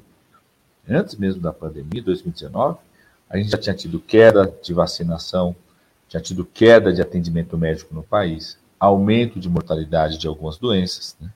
antes 0.88 1.16
mesmo 1.16 1.42
da 1.42 1.52
pandemia, 1.52 2.02
2019, 2.04 2.78
a 3.28 3.38
gente 3.38 3.50
já 3.50 3.58
tinha 3.58 3.76
tido 3.76 4.00
queda 4.00 4.54
de 4.62 4.74
vacinação, 4.74 5.56
tinha 6.08 6.22
tido 6.22 6.46
queda 6.46 6.94
de 6.94 7.02
atendimento 7.02 7.58
médico 7.58 7.96
no 7.96 8.04
país, 8.04 8.60
aumento 8.82 9.40
de 9.40 9.48
mortalidade 9.48 10.18
de 10.18 10.28
algumas 10.28 10.58
doenças. 10.58 11.16
Né? 11.22 11.30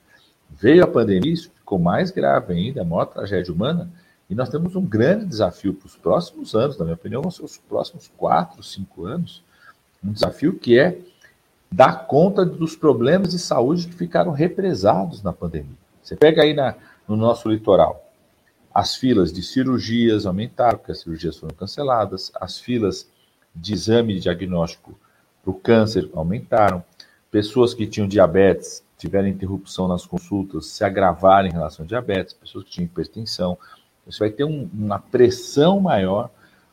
Veio 0.50 0.82
a 0.82 0.86
pandemia, 0.86 1.32
isso 1.32 1.48
ficou 1.54 1.78
mais 1.78 2.10
grave 2.10 2.52
ainda, 2.52 2.82
a 2.82 2.84
maior 2.84 3.04
tragédia 3.04 3.54
humana, 3.54 3.88
e 4.28 4.34
nós 4.34 4.48
temos 4.48 4.74
um 4.74 4.84
grande 4.84 5.24
desafio 5.24 5.72
para 5.72 5.86
os 5.86 5.94
próximos 5.94 6.56
anos, 6.56 6.76
na 6.76 6.84
minha 6.84 6.96
opinião, 6.96 7.22
vão 7.22 7.30
ser 7.30 7.44
os 7.44 7.56
próximos 7.56 8.10
quatro, 8.16 8.60
cinco 8.64 9.06
anos, 9.06 9.44
um 10.02 10.10
desafio 10.10 10.58
que 10.58 10.76
é 10.76 10.98
dar 11.70 12.08
conta 12.08 12.44
dos 12.44 12.74
problemas 12.74 13.30
de 13.30 13.38
saúde 13.38 13.86
que 13.86 13.94
ficaram 13.94 14.32
represados 14.32 15.22
na 15.22 15.32
pandemia. 15.32 15.76
Você 16.02 16.16
pega 16.16 16.42
aí 16.42 16.52
na, 16.52 16.74
no 17.06 17.16
nosso 17.16 17.48
litoral, 17.48 18.10
as 18.74 18.96
filas 18.96 19.32
de 19.32 19.42
cirurgias 19.42 20.26
aumentaram, 20.26 20.78
porque 20.78 20.92
as 20.92 20.98
cirurgias 20.98 21.36
foram 21.36 21.54
canceladas, 21.54 22.32
as 22.40 22.58
filas 22.58 23.08
de 23.54 23.72
exame 23.72 24.14
de 24.14 24.20
diagnóstico 24.20 24.98
para 25.42 25.50
o 25.52 25.54
câncer 25.54 26.10
aumentaram, 26.12 26.84
pessoas 27.30 27.74
que 27.74 27.86
tinham 27.86 28.08
diabetes 28.08 28.84
tiveram 28.98 29.28
interrupção 29.28 29.86
nas 29.86 30.06
consultas, 30.06 30.66
se 30.66 30.82
agravaram 30.82 31.48
em 31.48 31.52
relação 31.52 31.84
a 31.84 31.88
diabetes, 31.88 32.34
pessoas 32.34 32.64
que 32.64 32.70
tinham 32.70 32.86
hipertensão. 32.86 33.58
Você 34.06 34.18
vai 34.18 34.30
ter 34.30 34.44
um, 34.44 34.68
uma 34.72 34.98
pressão 34.98 35.80
maior 35.80 36.30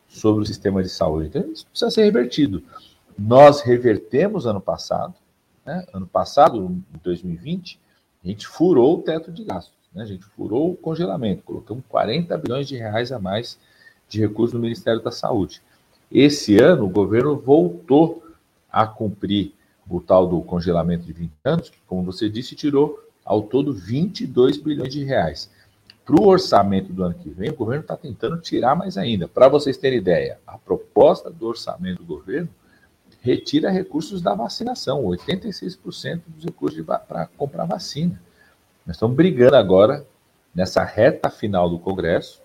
sobre 0.07 0.43
o 0.43 0.45
sistema 0.45 0.81
de 0.81 0.89
saúde. 0.89 1.27
Então, 1.27 1.51
isso 1.51 1.65
precisa 1.67 1.91
ser 1.91 2.03
revertido. 2.03 2.63
Nós 3.17 3.61
revertemos 3.61 4.45
ano 4.45 4.61
passado, 4.61 5.13
né? 5.65 5.85
ano 5.93 6.07
passado, 6.07 6.59
em 6.59 6.83
2020, 7.03 7.79
a 8.23 8.27
gente 8.27 8.47
furou 8.47 8.99
o 8.99 9.01
teto 9.01 9.31
de 9.31 9.43
gastos, 9.43 9.73
né? 9.93 10.03
a 10.03 10.05
gente 10.05 10.23
furou 10.23 10.71
o 10.71 10.77
congelamento, 10.77 11.43
colocamos 11.43 11.83
40 11.89 12.37
bilhões 12.37 12.67
de 12.67 12.77
reais 12.77 13.11
a 13.11 13.19
mais 13.19 13.59
de 14.07 14.21
recursos 14.21 14.53
no 14.53 14.59
Ministério 14.59 15.01
da 15.01 15.11
Saúde. 15.11 15.61
Esse 16.11 16.57
ano, 16.57 16.85
o 16.85 16.89
governo 16.89 17.35
voltou 17.35 18.23
a 18.71 18.85
cumprir 18.85 19.53
o 19.89 19.99
tal 19.99 20.27
do 20.27 20.41
congelamento 20.41 21.05
de 21.05 21.13
20 21.13 21.31
anos, 21.43 21.69
que, 21.69 21.77
como 21.87 22.03
você 22.03 22.29
disse, 22.29 22.55
tirou 22.55 22.99
ao 23.23 23.41
todo 23.41 23.73
22 23.73 24.57
bilhões 24.57 24.93
de 24.93 25.03
reais. 25.03 25.49
Para 26.05 26.21
o 26.21 26.27
orçamento 26.27 26.91
do 26.91 27.03
ano 27.03 27.15
que 27.15 27.29
vem, 27.29 27.49
o 27.49 27.55
governo 27.55 27.81
está 27.81 27.95
tentando 27.95 28.37
tirar 28.37 28.75
mais 28.75 28.97
ainda. 28.97 29.27
Para 29.27 29.47
vocês 29.47 29.77
terem 29.77 29.99
ideia, 29.99 30.37
a 30.45 30.57
proposta 30.57 31.29
do 31.29 31.47
orçamento 31.47 31.99
do 31.99 32.05
governo 32.05 32.49
retira 33.21 33.71
recursos 33.71 34.21
da 34.21 34.33
vacinação, 34.33 35.01
86% 35.03 36.21
dos 36.27 36.43
recursos 36.43 36.85
para 36.85 37.25
comprar 37.37 37.65
vacina. 37.65 38.21
Nós 38.85 38.97
estamos 38.97 39.15
brigando 39.15 39.55
agora 39.55 40.05
nessa 40.53 40.83
reta 40.83 41.29
final 41.29 41.69
do 41.69 41.79
Congresso, 41.79 42.41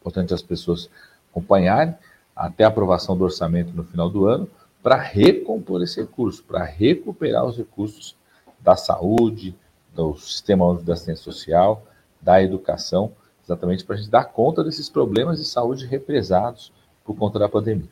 importante 0.00 0.32
as 0.32 0.40
pessoas 0.40 0.88
acompanharem 1.30 1.94
até 2.34 2.64
a 2.64 2.68
aprovação 2.68 3.14
do 3.14 3.24
orçamento 3.24 3.72
no 3.74 3.84
final 3.84 4.08
do 4.08 4.26
ano, 4.26 4.48
para 4.82 4.96
recompor 4.96 5.82
esse 5.82 6.00
recurso, 6.00 6.42
para 6.44 6.64
recuperar 6.64 7.44
os 7.44 7.56
recursos 7.56 8.16
da 8.58 8.76
saúde, 8.76 9.56
do 9.94 10.16
sistema 10.16 10.66
único 10.66 10.84
da 10.84 10.94
assistência 10.94 11.24
social, 11.24 11.86
da 12.20 12.42
educação, 12.42 13.12
exatamente 13.42 13.84
para 13.84 13.96
a 13.96 13.98
gente 13.98 14.10
dar 14.10 14.24
conta 14.24 14.62
desses 14.62 14.88
problemas 14.88 15.38
de 15.38 15.44
saúde 15.44 15.86
represados 15.86 16.72
por 17.04 17.16
conta 17.16 17.38
da 17.38 17.48
pandemia. 17.48 17.88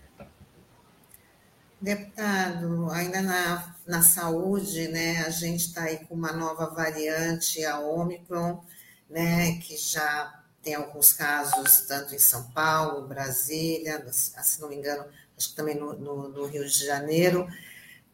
Deputado, 1.81 2.91
ainda 2.91 3.23
na, 3.23 3.75
na 3.87 4.03
saúde, 4.03 4.89
né, 4.89 5.19
a 5.19 5.31
gente 5.31 5.61
está 5.61 5.85
aí 5.85 5.99
com 6.07 6.15
uma 6.15 6.33
nova 6.33 6.67
variante, 6.67 7.65
a 7.65 7.79
Omicron, 7.79 8.61
né, 9.09 9.59
que 9.59 9.77
já 9.77 10.43
tem 10.61 10.75
alguns 10.75 11.13
casos, 11.13 11.83
tanto 11.87 12.15
em 12.15 12.19
São 12.19 12.51
Paulo, 12.51 13.07
Brasília, 13.07 14.05
se 14.13 14.61
não 14.61 14.69
me 14.69 14.77
engano, 14.77 15.05
acho 15.39 15.51
que 15.51 15.57
também 15.57 15.77
no, 15.77 15.95
no, 15.95 16.29
no 16.29 16.47
Rio 16.47 16.67
de 16.67 16.85
Janeiro. 16.85 17.47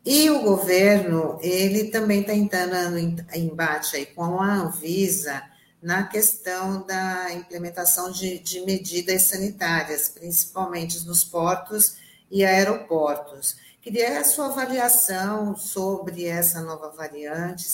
E 0.04 0.28
o 0.28 0.42
governo, 0.42 1.38
ele 1.40 1.84
também 1.84 2.20
está 2.20 2.34
entrando 2.34 2.98
em 2.98 3.16
embate 3.34 3.96
aí 3.96 4.06
com 4.06 4.38
a 4.40 4.54
Anvisa 4.54 5.42
na 5.82 6.06
questão 6.06 6.86
da 6.86 7.32
implementação 7.32 8.12
de, 8.12 8.38
de 8.38 8.60
medidas 8.60 9.22
sanitárias, 9.22 10.08
principalmente 10.08 11.04
nos 11.06 11.24
portos 11.24 11.96
e 12.30 12.44
aeroportos. 12.44 13.56
Queria 13.80 14.18
a 14.18 14.24
sua 14.24 14.46
avaliação 14.46 15.56
sobre 15.56 16.24
essa 16.26 16.62
nova 16.62 16.90
variante, 16.90 17.64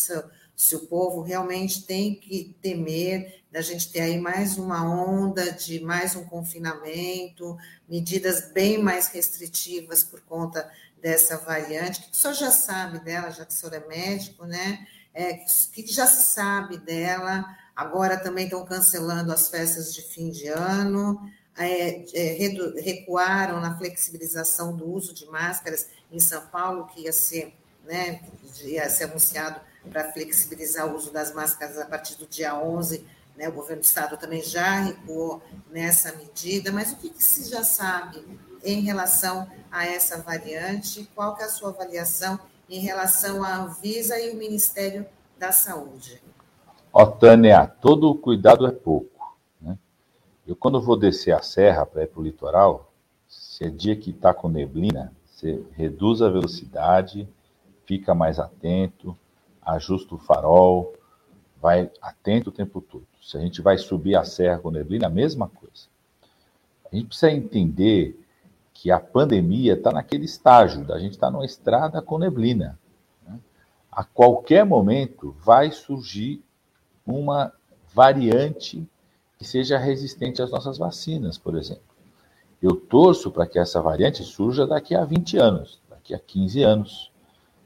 se 0.60 0.76
o 0.76 0.80
povo 0.80 1.22
realmente 1.22 1.84
tem 1.84 2.14
que 2.14 2.54
temer 2.60 3.42
da 3.50 3.62
gente 3.62 3.90
ter 3.90 4.02
aí 4.02 4.20
mais 4.20 4.58
uma 4.58 4.84
onda 4.84 5.50
de 5.50 5.80
mais 5.80 6.14
um 6.14 6.22
confinamento, 6.22 7.56
medidas 7.88 8.52
bem 8.52 8.76
mais 8.76 9.08
restritivas 9.08 10.04
por 10.04 10.20
conta 10.20 10.70
dessa 11.00 11.38
variante, 11.38 12.02
que 12.02 12.12
o 12.12 12.14
senhor 12.14 12.34
já 12.34 12.50
sabe 12.50 12.98
dela, 12.98 13.30
já 13.30 13.46
que 13.46 13.54
o 13.54 13.56
senhor 13.56 13.72
é 13.72 13.88
médico, 13.88 14.44
né? 14.44 14.86
É, 15.14 15.32
que 15.32 15.86
já 15.86 16.06
se 16.06 16.30
sabe 16.30 16.76
dela, 16.76 17.42
agora 17.74 18.18
também 18.18 18.44
estão 18.44 18.62
cancelando 18.66 19.32
as 19.32 19.48
festas 19.48 19.94
de 19.94 20.02
fim 20.02 20.28
de 20.28 20.46
ano, 20.48 21.18
é, 21.56 22.04
é, 22.14 22.80
recuaram 22.82 23.62
na 23.62 23.78
flexibilização 23.78 24.76
do 24.76 24.86
uso 24.86 25.14
de 25.14 25.24
máscaras 25.24 25.88
em 26.12 26.20
São 26.20 26.46
Paulo, 26.48 26.86
que 26.88 27.04
ia 27.04 27.12
ser, 27.14 27.54
né, 27.86 28.20
ia 28.62 28.90
ser 28.90 29.04
anunciado 29.04 29.69
para 29.90 30.12
flexibilizar 30.12 30.87
o 30.87 30.96
uso 30.96 31.12
das 31.12 31.32
máscaras 31.32 31.78
a 31.78 31.87
partir 31.87 32.16
do 32.16 32.26
dia 32.26 32.54
11, 32.54 33.06
né, 33.37 33.49
o 33.49 33.52
governo 33.52 33.82
do 33.82 33.87
estado 33.87 34.16
também 34.16 34.42
já 34.42 34.80
recuou 34.80 35.42
nessa 35.70 36.14
medida, 36.16 36.70
mas 36.70 36.92
o 36.92 36.96
que, 36.96 37.10
que 37.10 37.22
se 37.22 37.50
já 37.50 37.62
sabe 37.62 38.22
em 38.62 38.80
relação 38.80 39.49
a 39.70 39.87
essa 39.87 40.20
variante? 40.20 41.08
Qual 41.14 41.34
que 41.34 41.42
é 41.42 41.46
a 41.46 41.49
sua 41.49 41.70
avaliação 41.70 42.38
em 42.68 42.80
relação 42.80 43.42
à 43.42 43.56
Anvisa 43.56 44.18
e 44.18 44.30
o 44.30 44.37
Ministério 44.37 45.06
da 45.38 45.52
Saúde? 45.52 46.22
Ó, 46.92 47.06
Tânia, 47.06 47.66
todo 47.66 48.14
cuidado 48.14 48.66
é 48.66 48.72
pouco. 48.72 49.10
Eu, 50.46 50.56
quando 50.56 50.80
vou 50.80 50.96
descer 50.96 51.32
a 51.32 51.42
serra 51.42 51.87
para 51.87 52.02
ir 52.02 52.08
para 52.08 52.20
o 52.20 52.25
litoral, 52.25 52.92
se 53.28 53.64
é 53.64 53.70
dia 53.70 53.94
que 53.94 54.10
está 54.10 54.34
com 54.34 54.49
neblina, 54.49 55.12
você 55.25 55.62
reduz 55.72 56.20
a 56.20 56.28
velocidade, 56.28 57.28
fica 57.84 58.16
mais 58.16 58.40
atento, 58.40 59.16
ajusta 59.72 60.14
o 60.14 60.18
farol, 60.18 60.94
vai 61.60 61.90
atento 62.00 62.50
o 62.50 62.52
tempo 62.52 62.80
todo. 62.80 63.06
Se 63.22 63.36
a 63.36 63.40
gente 63.40 63.60
vai 63.60 63.76
subir 63.78 64.16
a 64.16 64.24
serra 64.24 64.58
com 64.58 64.70
neblina, 64.70 65.06
a 65.06 65.10
mesma 65.10 65.48
coisa. 65.48 65.88
A 66.90 66.96
gente 66.96 67.08
precisa 67.08 67.30
entender 67.30 68.18
que 68.72 68.90
a 68.90 68.98
pandemia 68.98 69.74
está 69.74 69.92
naquele 69.92 70.24
estágio, 70.24 70.84
da 70.84 70.98
gente 70.98 71.12
estar 71.12 71.26
tá 71.26 71.30
numa 71.30 71.44
estrada 71.44 72.00
com 72.00 72.18
neblina. 72.18 72.78
Né? 73.26 73.38
A 73.92 74.02
qualquer 74.02 74.64
momento 74.64 75.36
vai 75.44 75.70
surgir 75.70 76.42
uma 77.06 77.52
variante 77.92 78.88
que 79.38 79.44
seja 79.44 79.78
resistente 79.78 80.42
às 80.42 80.50
nossas 80.50 80.78
vacinas, 80.78 81.36
por 81.36 81.56
exemplo. 81.56 81.82
Eu 82.62 82.76
torço 82.76 83.30
para 83.30 83.46
que 83.46 83.58
essa 83.58 83.80
variante 83.80 84.22
surja 84.22 84.66
daqui 84.66 84.94
a 84.94 85.04
20 85.04 85.38
anos, 85.38 85.80
daqui 85.88 86.14
a 86.14 86.18
15 86.18 86.62
anos, 86.62 87.09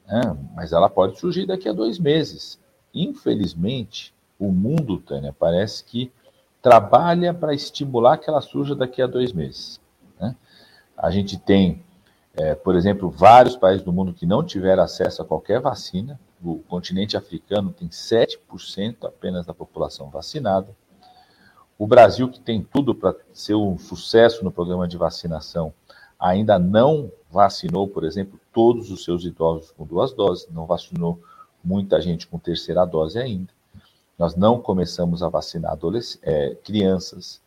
né? 0.06 0.36
mas 0.54 0.72
ela 0.72 0.88
pode 0.88 1.18
surgir 1.18 1.46
daqui 1.46 1.68
a 1.68 1.72
dois 1.72 1.98
meses. 1.98 2.58
Infelizmente, 2.92 4.14
o 4.38 4.50
mundo, 4.52 4.98
Tânia, 4.98 5.34
parece 5.36 5.84
que 5.84 6.12
trabalha 6.62 7.34
para 7.34 7.54
estimular 7.54 8.18
que 8.18 8.28
ela 8.28 8.40
surja 8.40 8.74
daqui 8.74 9.02
a 9.02 9.06
dois 9.06 9.32
meses. 9.32 9.80
Né? 10.20 10.34
A 10.96 11.10
gente 11.10 11.38
tem 11.38 11.82
É, 12.36 12.52
por 12.52 12.74
exemplo, 12.74 13.08
vários 13.08 13.56
países 13.56 13.84
do 13.84 13.92
mundo 13.92 14.12
que 14.12 14.26
não 14.26 14.42
tiveram 14.42 14.82
acesso 14.82 15.22
a 15.22 15.24
qualquer 15.24 15.60
vacina. 15.60 16.18
O 16.42 16.58
continente 16.58 17.16
africano 17.16 17.72
tem 17.72 17.88
7% 17.88 19.06
apenas 19.06 19.46
da 19.46 19.54
população 19.54 20.10
vacinada. 20.10 20.66
O 21.78 21.86
Brasil, 21.86 22.28
que 22.28 22.40
tem 22.40 22.60
tudo 22.60 22.92
para 22.92 23.14
ser 23.32 23.54
um 23.54 23.78
sucesso 23.78 24.44
no 24.44 24.50
programa 24.50 24.88
de 24.88 24.96
vacinação, 24.96 25.72
ainda 26.18 26.58
não 26.58 27.08
vacinou, 27.30 27.86
por 27.86 28.02
exemplo, 28.02 28.40
todos 28.54 28.90
os 28.90 29.04
seus 29.04 29.24
idosos 29.24 29.72
com 29.72 29.84
duas 29.84 30.14
doses, 30.14 30.48
não 30.48 30.64
vacinou 30.64 31.20
muita 31.62 32.00
gente 32.00 32.26
com 32.26 32.38
terceira 32.38 32.84
dose 32.84 33.18
ainda. 33.18 33.52
Nós 34.16 34.36
não 34.36 34.60
começamos 34.60 35.22
a 35.22 35.28
vacinar 35.28 35.76
é, 36.22 36.54
crianças, 36.62 37.42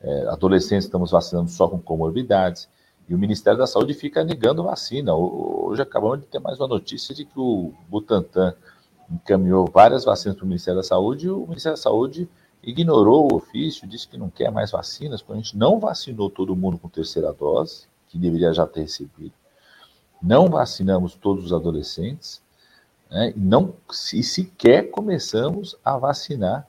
é, 0.00 0.28
adolescentes, 0.28 0.86
estamos 0.86 1.10
vacinando 1.10 1.50
só 1.50 1.68
com 1.68 1.78
comorbidades. 1.78 2.68
E 3.08 3.14
o 3.14 3.18
Ministério 3.18 3.58
da 3.58 3.66
Saúde 3.66 3.92
fica 3.92 4.24
negando 4.24 4.64
vacina. 4.64 5.14
Hoje 5.14 5.82
acabamos 5.82 6.20
de 6.20 6.26
ter 6.26 6.40
mais 6.40 6.58
uma 6.58 6.66
notícia 6.66 7.14
de 7.14 7.24
que 7.24 7.38
o 7.38 7.72
Butantan 7.88 8.54
encaminhou 9.10 9.70
várias 9.70 10.04
vacinas 10.04 10.36
para 10.36 10.44
o 10.44 10.48
Ministério 10.48 10.80
da 10.80 10.86
Saúde 10.86 11.26
e 11.26 11.30
o 11.30 11.46
Ministério 11.46 11.76
da 11.76 11.82
Saúde 11.82 12.28
ignorou 12.62 13.30
o 13.30 13.36
ofício, 13.36 13.86
disse 13.86 14.08
que 14.08 14.16
não 14.16 14.28
quer 14.28 14.50
mais 14.50 14.72
vacinas, 14.72 15.22
quando 15.22 15.38
a 15.38 15.42
gente 15.42 15.56
não 15.56 15.78
vacinou 15.78 16.28
todo 16.28 16.56
mundo 16.56 16.78
com 16.78 16.88
terceira 16.88 17.32
dose, 17.32 17.86
que 18.08 18.18
deveria 18.18 18.52
já 18.52 18.66
ter 18.66 18.80
recebido. 18.80 19.32
Não 20.22 20.48
vacinamos 20.48 21.14
todos 21.14 21.46
os 21.46 21.52
adolescentes, 21.52 22.42
né, 23.10 23.32
não, 23.36 23.74
e 24.12 24.22
sequer 24.22 24.90
começamos 24.90 25.76
a 25.84 25.96
vacinar 25.96 26.66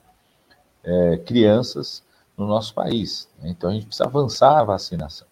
é, 0.84 1.16
crianças 1.18 2.02
no 2.36 2.46
nosso 2.46 2.72
país. 2.74 3.28
Né? 3.40 3.50
Então 3.50 3.70
a 3.70 3.72
gente 3.72 3.86
precisa 3.86 4.04
avançar 4.04 4.58
a 4.58 4.64
vacinação. 4.64 5.26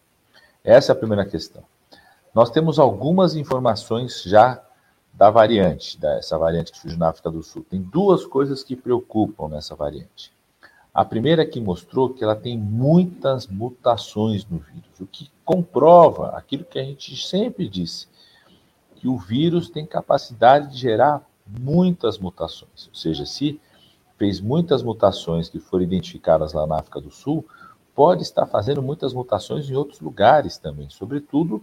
Essa 0.64 0.92
é 0.92 0.94
a 0.94 0.96
primeira 0.96 1.24
questão. 1.24 1.62
Nós 2.34 2.50
temos 2.50 2.78
algumas 2.78 3.34
informações 3.34 4.22
já 4.24 4.60
da 5.14 5.30
variante, 5.30 5.98
dessa 5.98 6.36
variante 6.36 6.72
que 6.72 6.78
surgiu 6.78 6.98
na 6.98 7.08
África 7.08 7.30
do 7.30 7.42
Sul. 7.42 7.64
Tem 7.68 7.80
duas 7.80 8.26
coisas 8.26 8.62
que 8.62 8.76
preocupam 8.76 9.48
nessa 9.48 9.74
variante. 9.74 10.35
A 10.96 11.04
primeira 11.04 11.44
que 11.44 11.60
mostrou 11.60 12.08
que 12.08 12.24
ela 12.24 12.34
tem 12.34 12.56
muitas 12.56 13.46
mutações 13.46 14.46
no 14.46 14.56
vírus, 14.56 14.98
o 14.98 15.06
que 15.06 15.30
comprova 15.44 16.30
aquilo 16.30 16.64
que 16.64 16.78
a 16.78 16.82
gente 16.82 17.14
sempre 17.22 17.68
disse, 17.68 18.08
que 18.94 19.06
o 19.06 19.18
vírus 19.18 19.68
tem 19.68 19.84
capacidade 19.84 20.72
de 20.72 20.78
gerar 20.78 21.20
muitas 21.60 22.16
mutações. 22.18 22.88
Ou 22.88 22.94
seja, 22.94 23.26
se 23.26 23.60
fez 24.16 24.40
muitas 24.40 24.82
mutações 24.82 25.50
que 25.50 25.60
foram 25.60 25.84
identificadas 25.84 26.54
lá 26.54 26.66
na 26.66 26.78
África 26.78 26.98
do 26.98 27.10
Sul, 27.10 27.46
pode 27.94 28.22
estar 28.22 28.46
fazendo 28.46 28.80
muitas 28.80 29.12
mutações 29.12 29.68
em 29.68 29.74
outros 29.74 30.00
lugares 30.00 30.56
também, 30.56 30.88
sobretudo 30.88 31.62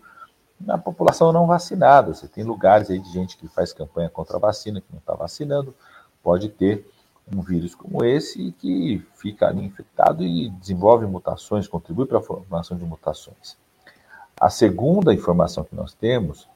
na 0.61 0.77
população 0.77 1.33
não 1.33 1.47
vacinada. 1.47 2.13
Você 2.13 2.27
tem 2.27 2.43
lugares 2.43 2.87
aí 2.91 2.99
de 2.99 3.11
gente 3.11 3.35
que 3.35 3.47
faz 3.47 3.73
campanha 3.73 4.11
contra 4.11 4.37
a 4.37 4.39
vacina, 4.39 4.79
que 4.79 4.91
não 4.91 4.99
está 4.99 5.15
vacinando, 5.15 5.73
pode 6.21 6.49
ter 6.49 6.87
um 7.31 7.41
vírus 7.41 7.73
como 7.75 8.03
esse 8.03 8.51
que 8.53 9.05
fica 9.15 9.47
ali 9.47 9.65
infectado 9.65 10.23
e 10.23 10.49
desenvolve 10.49 11.05
mutações, 11.05 11.67
contribui 11.67 12.05
para 12.05 12.17
a 12.17 12.21
formação 12.21 12.77
de 12.77 12.83
mutações. 12.83 13.57
A 14.39 14.49
segunda 14.49 15.13
informação 15.13 15.63
que 15.63 15.75
nós 15.75 15.93
temos 15.93 16.49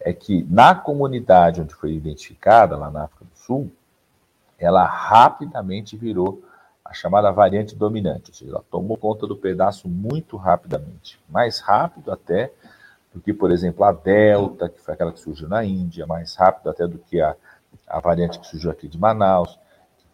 é 0.00 0.12
que 0.12 0.46
na 0.48 0.74
comunidade 0.74 1.60
onde 1.60 1.74
foi 1.74 1.92
identificada, 1.92 2.76
lá 2.76 2.90
na 2.90 3.04
África 3.04 3.24
do 3.24 3.36
Sul, 3.38 3.70
ela 4.58 4.84
rapidamente 4.84 5.96
virou 5.96 6.42
a 6.84 6.94
chamada 6.94 7.30
variante 7.32 7.74
dominante, 7.74 8.30
ou 8.30 8.34
seja, 8.34 8.52
ela 8.52 8.64
tomou 8.70 8.96
conta 8.96 9.26
do 9.26 9.36
pedaço 9.36 9.88
muito 9.88 10.36
rapidamente, 10.36 11.20
mais 11.28 11.58
rápido 11.58 12.12
até 12.12 12.52
do 13.12 13.20
que, 13.20 13.32
por 13.32 13.50
exemplo, 13.50 13.84
a 13.84 13.92
Delta, 13.92 14.68
que 14.68 14.80
foi 14.80 14.94
aquela 14.94 15.12
que 15.12 15.20
surgiu 15.20 15.48
na 15.48 15.64
Índia, 15.64 16.06
mais 16.06 16.36
rápido 16.36 16.70
até 16.70 16.86
do 16.86 16.98
que 16.98 17.20
a, 17.20 17.34
a 17.88 17.98
variante 17.98 18.38
que 18.38 18.46
surgiu 18.46 18.70
aqui 18.70 18.86
de 18.86 18.98
Manaus, 18.98 19.58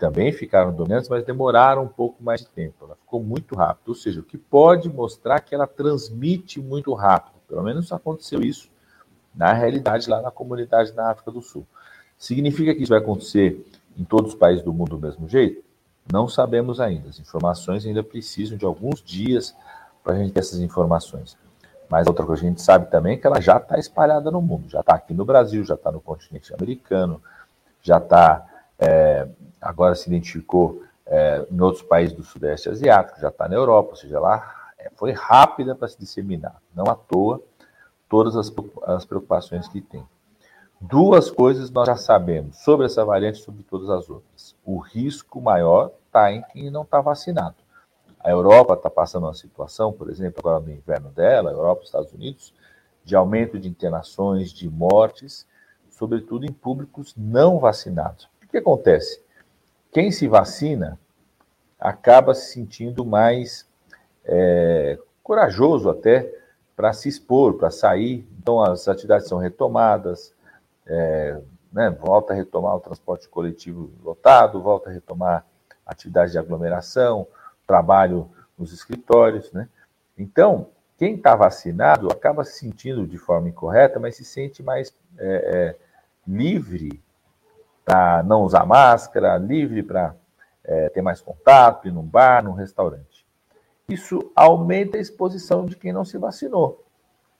também 0.03 0.33
ficaram 0.33 0.73
dominantes, 0.73 1.09
mas 1.09 1.25
demoraram 1.25 1.85
um 1.85 1.89
pouco 1.89 2.21
mais 2.21 2.41
de 2.41 2.49
tempo. 2.49 2.75
Ela 2.85 2.97
ficou 2.97 3.23
muito 3.23 3.55
rápido, 3.55 3.91
ou 3.91 3.95
seja, 3.95 4.19
o 4.19 4.25
que 4.25 4.37
pode 4.37 4.89
mostrar 4.89 5.39
que 5.39 5.55
ela 5.55 5.65
transmite 5.65 6.61
muito 6.61 6.93
rápido. 6.93 7.35
Pelo 7.47 7.63
menos 7.63 7.93
aconteceu 7.93 8.43
isso 8.43 8.69
na 9.33 9.53
realidade 9.53 10.11
lá 10.11 10.21
na 10.21 10.33
comunidade 10.33 10.93
na 10.93 11.09
África 11.09 11.31
do 11.31 11.41
Sul. 11.41 11.65
Significa 12.19 12.75
que 12.75 12.83
isso 12.83 12.91
vai 12.91 12.99
acontecer 12.99 13.65
em 13.97 14.03
todos 14.03 14.33
os 14.33 14.37
países 14.37 14.65
do 14.65 14.73
mundo 14.73 14.97
do 14.97 15.07
mesmo 15.07 15.29
jeito? 15.29 15.63
Não 16.13 16.27
sabemos 16.27 16.81
ainda. 16.81 17.09
As 17.09 17.21
informações 17.21 17.87
ainda 17.87 18.03
precisam 18.03 18.59
de 18.59 18.65
alguns 18.65 19.01
dias 19.01 19.55
para 20.03 20.15
a 20.15 20.19
gente 20.19 20.33
ter 20.33 20.41
essas 20.41 20.59
informações. 20.59 21.37
Mas 21.89 22.09
outra 22.09 22.27
coisa 22.27 22.41
que 22.41 22.47
a 22.47 22.51
gente 22.51 22.61
sabe 22.61 22.91
também 22.91 23.15
é 23.15 23.17
que 23.19 23.27
ela 23.27 23.41
já 23.41 23.59
está 23.59 23.79
espalhada 23.79 24.33
no 24.33 24.43
mundo. 24.43 24.69
Já 24.69 24.81
está 24.81 24.97
aqui 24.97 25.15
no 25.15 25.25
Brasil, 25.25 25.65
já 25.65 25.75
está 25.75 25.93
no 25.93 26.01
continente 26.01 26.53
americano, 26.53 27.23
já 27.81 27.99
está. 27.99 28.45
É, 28.79 29.29
agora 29.61 29.95
se 29.95 30.09
identificou 30.09 30.83
é, 31.07 31.47
em 31.51 31.61
outros 31.61 31.83
países 31.83 32.15
do 32.15 32.23
Sudeste 32.23 32.69
Asiático, 32.69 33.21
já 33.21 33.29
está 33.29 33.49
na 33.49 33.55
Europa, 33.55 33.91
ou 33.91 33.97
seja, 33.97 34.19
lá 34.19 34.73
é, 34.79 34.91
foi 34.97 35.13
rápida 35.13 35.75
para 35.75 35.89
se 35.89 35.99
disseminar. 35.99 36.61
Não 36.75 36.85
à 36.85 36.95
toa 36.95 37.43
todas 38.09 38.37
as, 38.37 38.53
as 38.87 39.05
preocupações 39.05 39.69
que 39.69 39.81
tem. 39.81 40.07
Duas 40.81 41.31
coisas 41.31 41.71
nós 41.71 41.87
já 41.87 41.97
sabemos 41.97 42.59
sobre 42.59 42.87
essa 42.87 43.05
variante 43.05 43.39
e 43.39 43.43
sobre 43.43 43.63
todas 43.63 43.89
as 43.89 44.11
outras. 44.11 44.57
O 44.65 44.79
risco 44.79 45.41
maior 45.41 45.93
está 46.07 46.33
em 46.33 46.43
quem 46.43 46.71
não 46.71 46.83
está 46.83 47.01
vacinado. 47.01 47.55
A 48.19 48.31
Europa 48.31 48.75
está 48.75 48.91
passando 48.91 49.25
uma 49.25 49.35
situação, 49.35 49.93
por 49.93 50.11
exemplo, 50.11 50.41
agora 50.41 50.61
no 50.61 50.73
inverno 50.73 51.09
dela, 51.11 51.51
Europa 51.51 51.81
e 51.81 51.83
os 51.83 51.89
Estados 51.89 52.13
Unidos, 52.13 52.53
de 53.05 53.17
aumento 53.17 53.59
de 53.59 53.69
internações, 53.69 54.53
de 54.53 54.69
mortes, 54.69 55.47
sobretudo 55.91 56.45
em 56.45 56.53
públicos 56.53 57.15
não 57.17 57.59
vacinados. 57.59 58.29
Que 58.53 58.59
acontece? 58.59 59.19
Quem 59.91 60.13
se 60.13 60.29
vacina 60.29 61.01
acaba 61.81 62.35
se 62.35 62.53
sentindo 62.53 63.03
mais 63.03 63.67
é, 64.27 64.99
corajoso 65.23 65.89
até 65.89 66.31
para 66.77 66.93
se 66.93 67.09
expor, 67.09 67.55
para 67.55 67.71
sair. 67.71 68.29
Então 68.39 68.63
as 68.63 68.89
atividades 68.89 69.27
são 69.27 69.39
retomadas, 69.39 70.35
é, 70.87 71.41
né, 71.73 71.89
volta 71.91 72.35
a 72.35 72.37
retomar 72.37 72.77
o 72.77 72.81
transporte 72.81 73.27
coletivo 73.27 73.91
lotado, 74.05 74.61
volta 74.61 74.91
a 74.91 74.93
retomar 74.93 75.47
atividade 75.87 76.33
de 76.33 76.39
aglomeração, 76.39 77.27
trabalho 77.67 78.31
nos 78.59 78.71
escritórios, 78.71 79.51
né? 79.51 79.67
Então, 80.17 80.69
quem 80.99 81.15
está 81.15 81.35
vacinado 81.35 82.13
acaba 82.13 82.45
se 82.45 82.59
sentindo 82.59 83.07
de 83.07 83.17
forma 83.17 83.49
incorreta, 83.49 83.99
mas 83.99 84.15
se 84.15 84.27
sente 84.27 84.63
mais 84.63 84.95
é, 85.17 85.27
é, 85.27 85.77
livre 86.29 87.03
para 87.85 88.23
não 88.23 88.43
usar 88.43 88.65
máscara, 88.65 89.37
livre 89.37 89.83
para 89.83 90.15
é, 90.65 90.89
ter 90.91 91.03
mais 91.03 91.21
contato, 91.21 91.89
ir 91.89 91.93
num 91.93 92.03
bar, 92.03 92.45
num 92.45 92.53
restaurante. 92.53 93.27
Isso 93.89 94.31
aumenta 94.35 94.97
a 94.97 95.01
exposição 95.01 95.67
de 95.67 95.77
quem 95.77 95.93
não 95.93 96.05
se 96.05 96.17
vacinou. 96.17 96.85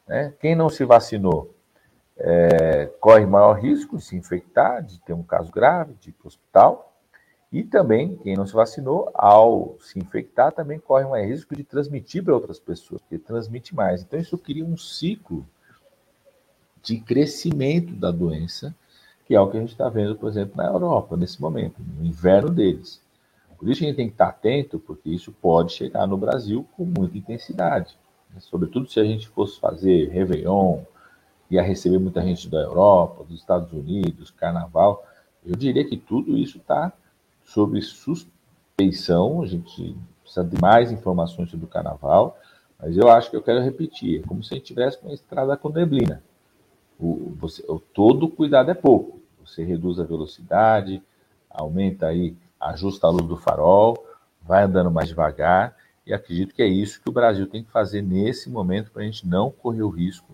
Né? 0.07 0.35
Quem 0.41 0.55
não 0.55 0.69
se 0.69 0.85
vacinou 0.85 1.55
é, 2.17 2.87
corre 3.01 3.25
maior 3.25 3.55
risco 3.55 3.97
de 3.97 4.05
se 4.05 4.17
infectar, 4.17 4.83
de 4.83 5.01
ter 5.01 5.13
um 5.13 5.23
caso 5.23 5.51
grave, 5.51 5.95
de 5.95 6.11
ir 6.11 6.13
para 6.13 6.27
o 6.27 6.29
hospital. 6.29 6.93
E 7.51 7.63
também, 7.63 8.17
quem 8.17 8.35
não 8.35 8.47
se 8.47 8.55
vacinou, 8.55 9.11
ao 9.15 9.77
se 9.81 9.99
infectar, 9.99 10.53
também 10.53 10.79
corre 10.79 11.05
maior 11.05 11.27
risco 11.27 11.55
de 11.55 11.63
transmitir 11.63 12.25
para 12.25 12.35
outras 12.35 12.59
pessoas, 12.59 13.01
porque 13.03 13.19
transmite 13.19 13.75
mais. 13.75 14.03
Então, 14.03 14.19
isso 14.19 14.39
cria 14.39 14.65
um 14.65 14.77
ciclo 14.77 15.47
de 16.83 16.99
crescimento 16.99 17.95
da 17.95 18.11
doença, 18.11 18.75
que 19.27 19.35
é 19.35 19.41
o 19.41 19.49
que 19.49 19.57
a 19.57 19.61
gente 19.61 19.73
está 19.73 19.89
vendo, 19.89 20.17
por 20.17 20.29
exemplo, 20.29 20.57
na 20.57 20.67
Europa, 20.67 21.17
nesse 21.17 21.41
momento, 21.41 21.77
no 21.99 22.05
inverno 22.05 22.51
deles. 22.51 23.01
Por 23.59 23.69
isso 23.69 23.85
a 23.85 23.87
gente 23.87 23.97
tem 23.97 24.09
que 24.09 24.15
estar 24.15 24.29
atento, 24.29 24.79
porque 24.81 25.09
isso 25.09 25.33
pode 25.33 25.73
chegar 25.73 26.07
no 26.07 26.17
Brasil 26.17 26.67
com 26.77 26.85
muita 26.85 27.17
intensidade. 27.17 27.97
Sobretudo 28.41 28.91
se 28.91 28.99
a 28.99 29.05
gente 29.05 29.29
fosse 29.29 29.61
fazer 29.61 30.09
Réveillon, 30.09 30.81
ia 31.51 31.63
receber 31.63 31.99
muita 31.99 32.23
gente 32.23 32.49
da 32.49 32.61
Europa, 32.61 33.25
dos 33.25 33.39
Estados 33.39 33.73
Unidos, 33.73 34.31
Carnaval. 34.31 35.07
Eu 35.45 35.55
diria 35.55 35.85
que 35.85 35.97
tudo 35.97 36.37
isso 36.37 36.59
está 36.59 36.93
sob 37.45 37.81
suspeição. 37.83 39.43
A 39.43 39.47
gente 39.47 39.95
precisa 40.23 40.45
de 40.45 40.61
mais 40.61 40.91
informações 40.91 41.51
sobre 41.51 41.67
o 41.67 41.69
Carnaval, 41.69 42.39
mas 42.81 42.97
eu 42.97 43.09
acho 43.11 43.31
que 43.31 43.37
eu 43.37 43.43
quero 43.43 43.63
repetir: 43.63 44.21
é 44.21 44.27
como 44.27 44.43
se 44.43 44.55
a 44.55 44.57
gente 44.57 44.67
tivesse 44.67 44.99
uma 45.03 45.13
estrada 45.13 45.57
com 45.57 45.69
neblina. 45.69 46.23
O, 47.03 47.35
você, 47.37 47.65
o, 47.67 47.81
todo 47.81 48.29
cuidado 48.29 48.71
é 48.71 48.75
pouco. 48.75 49.21
Você 49.45 49.65
reduz 49.65 49.99
a 49.99 50.05
velocidade, 50.05 51.03
aumenta 51.51 52.07
aí, 52.07 52.37
ajusta 52.61 53.09
a 53.09 53.11
luz 53.11 53.27
do 53.27 53.37
farol, 53.37 54.07
vai 54.41 54.63
andando 54.63 54.89
mais 54.89 55.09
devagar, 55.09 55.77
e 56.07 56.15
acredito 56.15 56.55
que 56.55 56.63
é 56.63 56.67
isso 56.67 57.03
que 57.03 57.09
o 57.09 57.13
Brasil 57.13 57.49
tem 57.49 57.65
que 57.65 57.71
fazer 57.73 58.03
nesse 58.03 58.49
momento 58.49 58.93
para 58.93 59.03
a 59.03 59.05
gente 59.05 59.27
não 59.27 59.51
correr 59.51 59.83
o 59.83 59.89
risco 59.89 60.33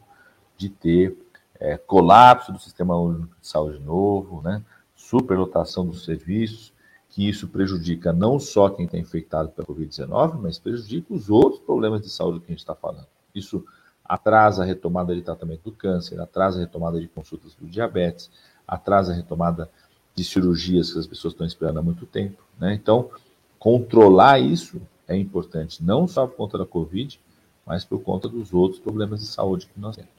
de 0.58 0.68
ter 0.68 1.16
é, 1.58 1.78
colapso 1.78 2.52
do 2.52 2.58
sistema 2.58 2.96
único 2.96 3.34
de 3.40 3.46
saúde 3.46 3.78
novo, 3.78 4.42
né? 4.42 4.62
superlotação 4.94 5.86
dos 5.86 6.04
serviços, 6.04 6.72
que 7.08 7.26
isso 7.26 7.48
prejudica 7.48 8.12
não 8.12 8.38
só 8.38 8.68
quem 8.68 8.84
está 8.84 8.98
infectado 8.98 9.48
pela 9.50 9.66
Covid-19, 9.66 10.38
mas 10.38 10.58
prejudica 10.58 11.14
os 11.14 11.30
outros 11.30 11.62
problemas 11.62 12.02
de 12.02 12.10
saúde 12.10 12.40
que 12.40 12.46
a 12.46 12.50
gente 12.50 12.58
está 12.58 12.74
falando. 12.74 13.06
Isso 13.34 13.64
atrasa 14.08 14.62
a 14.62 14.66
retomada 14.66 15.14
de 15.14 15.20
tratamento 15.20 15.62
do 15.64 15.72
câncer, 15.72 16.18
atrasa 16.20 16.58
a 16.58 16.60
retomada 16.60 16.98
de 16.98 17.06
consultas 17.08 17.54
do 17.54 17.66
diabetes, 17.66 18.30
atrasa 18.66 19.12
a 19.12 19.14
retomada 19.14 19.68
de 20.14 20.24
cirurgias 20.24 20.92
que 20.92 20.98
as 20.98 21.06
pessoas 21.06 21.34
estão 21.34 21.46
esperando 21.46 21.78
há 21.78 21.82
muito 21.82 22.06
tempo. 22.06 22.42
Né? 22.58 22.74
Então, 22.74 23.10
controlar 23.58 24.38
isso 24.38 24.80
é 25.06 25.16
importante, 25.16 25.84
não 25.84 26.08
só 26.08 26.26
por 26.26 26.36
conta 26.36 26.58
da 26.58 26.66
Covid, 26.66 27.20
mas 27.66 27.84
por 27.84 28.00
conta 28.00 28.28
dos 28.28 28.52
outros 28.52 28.80
problemas 28.80 29.20
de 29.20 29.26
saúde 29.26 29.66
que 29.66 29.78
nós 29.78 29.94
temos. 29.94 30.10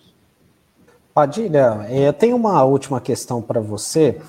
Padilha, 1.13 1.85
é, 1.89 2.07
eu 2.07 2.13
tenho 2.13 2.35
uma 2.35 2.63
última 2.63 3.01
questão 3.01 3.41
para 3.41 3.59
você. 3.59 4.21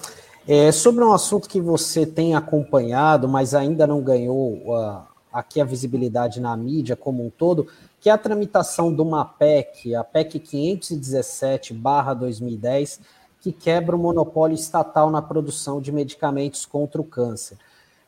É, 0.49 0.73
sobre 0.73 1.05
um 1.05 1.13
assunto 1.13 1.49
que 1.49 1.61
você 1.61 2.07
tem 2.07 2.35
acompanhado, 2.35 3.29
mas 3.29 3.55
ainda 3.55 3.87
não 3.87 4.01
ganhou 4.01 4.55
uh, 4.55 5.03
aqui 5.33 5.61
a 5.61 5.65
visibilidade 5.65 6.41
na 6.41 6.57
mídia 6.57 6.97
como 6.97 7.25
um 7.25 7.31
todo, 7.31 7.69
que 8.01 8.09
é 8.09 8.13
a 8.13 8.19
tramitação 8.19 8.93
de 8.95 9.03
uma 9.03 9.25
PEC, 9.25 9.95
a 9.95 10.03
PEC 10.03 10.41
517-2010, 10.41 13.01
que 13.41 13.53
quebra 13.53 13.95
o 13.97 13.99
monopólio 13.99 14.55
estatal 14.55 15.11
na 15.11 15.23
produção 15.23 15.81
de 15.81 15.91
medicamentos 15.91 16.67
contra 16.67 17.01
o 17.01 17.05
câncer. 17.05 17.57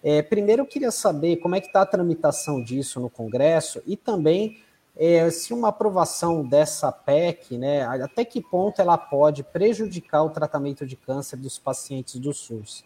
É, 0.02 0.20
primeiro, 0.20 0.62
eu 0.62 0.66
queria 0.66 0.90
saber 0.90 1.36
como 1.36 1.54
é 1.54 1.60
que 1.60 1.68
está 1.68 1.82
a 1.82 1.86
tramitação 1.86 2.62
disso 2.62 2.98
no 2.98 3.08
Congresso 3.08 3.80
e 3.86 3.96
também 3.96 4.58
é, 4.96 5.30
se 5.30 5.54
uma 5.54 5.68
aprovação 5.68 6.44
dessa 6.44 6.92
PEC, 6.92 7.56
né, 7.56 7.84
até 7.84 8.24
que 8.24 8.40
ponto 8.40 8.80
ela 8.80 8.98
pode 8.98 9.42
prejudicar 9.42 10.22
o 10.22 10.30
tratamento 10.30 10.86
de 10.86 10.96
câncer 10.96 11.36
dos 11.36 11.58
pacientes 11.58 12.20
do 12.20 12.34
SUS? 12.34 12.84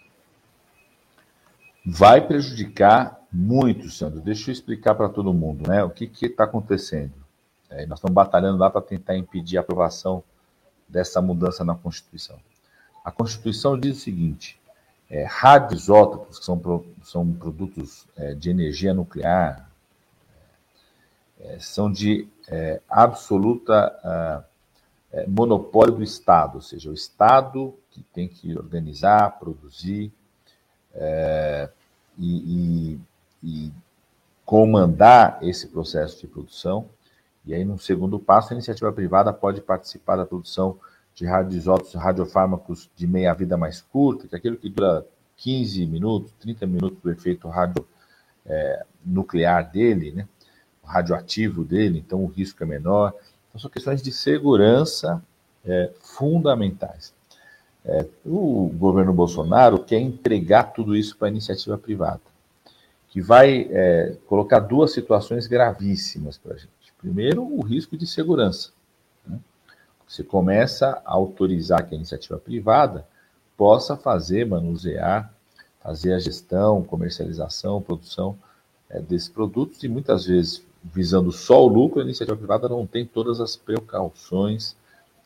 Vai 1.88 2.20
prejudicar 2.26 3.20
muito, 3.32 3.88
Sandro. 3.90 4.20
Deixa 4.20 4.50
eu 4.50 4.52
explicar 4.52 4.96
para 4.96 5.08
todo 5.08 5.32
mundo 5.32 5.68
né, 5.68 5.84
o 5.84 5.90
que 5.90 6.10
está 6.26 6.42
acontecendo. 6.42 7.12
É, 7.70 7.86
nós 7.86 8.00
estamos 8.00 8.12
batalhando 8.12 8.58
lá 8.58 8.68
para 8.68 8.80
tentar 8.80 9.16
impedir 9.16 9.56
a 9.56 9.60
aprovação 9.60 10.20
dessa 10.88 11.22
mudança 11.22 11.64
na 11.64 11.76
Constituição. 11.76 12.40
A 13.04 13.12
Constituição 13.12 13.78
diz 13.78 13.98
o 13.98 14.00
seguinte: 14.00 14.60
é, 15.08 15.24
radioisótopos, 15.24 16.40
que 16.40 16.44
são, 16.44 16.84
são 17.04 17.32
produtos 17.32 18.08
é, 18.16 18.34
de 18.34 18.50
energia 18.50 18.92
nuclear, 18.92 19.70
é, 21.38 21.58
são 21.60 21.90
de 21.90 22.26
é, 22.48 22.80
absoluta 22.88 23.96
ah, 24.02 24.44
é, 25.12 25.24
monopólio 25.28 25.94
do 25.94 26.02
Estado, 26.02 26.56
ou 26.56 26.62
seja, 26.62 26.90
o 26.90 26.94
Estado 26.94 27.74
que 27.90 28.02
tem 28.02 28.26
que 28.26 28.56
organizar, 28.56 29.38
produzir 29.38 30.12
é, 30.96 31.68
e, 32.18 32.36
e, 32.92 33.00
e 33.42 33.72
comandar 34.44 35.38
esse 35.42 35.66
processo 35.68 36.20
de 36.20 36.26
produção. 36.26 36.88
E 37.44 37.54
aí, 37.54 37.64
num 37.64 37.78
segundo 37.78 38.18
passo, 38.18 38.52
a 38.52 38.54
iniciativa 38.54 38.92
privada 38.92 39.32
pode 39.32 39.60
participar 39.60 40.16
da 40.16 40.26
produção 40.26 40.78
de 41.14 41.24
radioisótopos, 41.24 41.94
radiofármacos 41.94 42.90
de 42.94 43.06
meia-vida 43.06 43.56
mais 43.56 43.80
curta, 43.80 44.28
que 44.28 44.34
é 44.34 44.38
aquilo 44.38 44.56
que 44.56 44.68
dura 44.68 45.06
15 45.38 45.86
minutos, 45.86 46.32
30 46.40 46.66
minutos 46.66 46.98
do 47.02 47.10
efeito 47.10 47.48
radio, 47.48 47.86
é, 48.44 48.84
nuclear 49.04 49.70
dele, 49.70 50.12
né? 50.12 50.28
radioativo 50.84 51.64
dele, 51.64 51.98
então 51.98 52.22
o 52.22 52.26
risco 52.26 52.62
é 52.62 52.66
menor. 52.66 53.12
Então, 53.48 53.60
são 53.60 53.70
questões 53.70 54.02
de 54.02 54.12
segurança 54.12 55.22
é, 55.64 55.90
fundamentais. 56.00 57.12
É, 57.88 58.04
o 58.24 58.68
governo 58.76 59.12
Bolsonaro 59.12 59.78
quer 59.78 60.00
entregar 60.00 60.72
tudo 60.72 60.96
isso 60.96 61.16
para 61.16 61.28
a 61.28 61.30
iniciativa 61.30 61.78
privada, 61.78 62.20
que 63.08 63.20
vai 63.20 63.68
é, 63.70 64.16
colocar 64.26 64.58
duas 64.58 64.92
situações 64.92 65.46
gravíssimas 65.46 66.36
para 66.36 66.54
a 66.54 66.58
gente. 66.58 66.70
Primeiro, 66.98 67.44
o 67.44 67.62
risco 67.62 67.96
de 67.96 68.04
segurança. 68.04 68.70
Né? 69.24 69.38
Você 70.06 70.24
começa 70.24 71.00
a 71.04 71.12
autorizar 71.12 71.86
que 71.86 71.94
a 71.94 71.96
iniciativa 71.96 72.38
privada 72.38 73.06
possa 73.56 73.96
fazer, 73.96 74.44
manusear, 74.44 75.32
fazer 75.80 76.12
a 76.12 76.18
gestão, 76.18 76.82
comercialização, 76.82 77.80
produção 77.80 78.36
é, 78.90 79.00
desses 79.00 79.28
produtos 79.28 79.84
e 79.84 79.88
muitas 79.88 80.26
vezes 80.26 80.64
visando 80.82 81.30
só 81.30 81.64
o 81.64 81.68
lucro, 81.68 82.00
a 82.00 82.04
iniciativa 82.04 82.36
privada 82.36 82.68
não 82.68 82.84
tem 82.84 83.06
todas 83.06 83.40
as 83.40 83.54
precauções, 83.54 84.74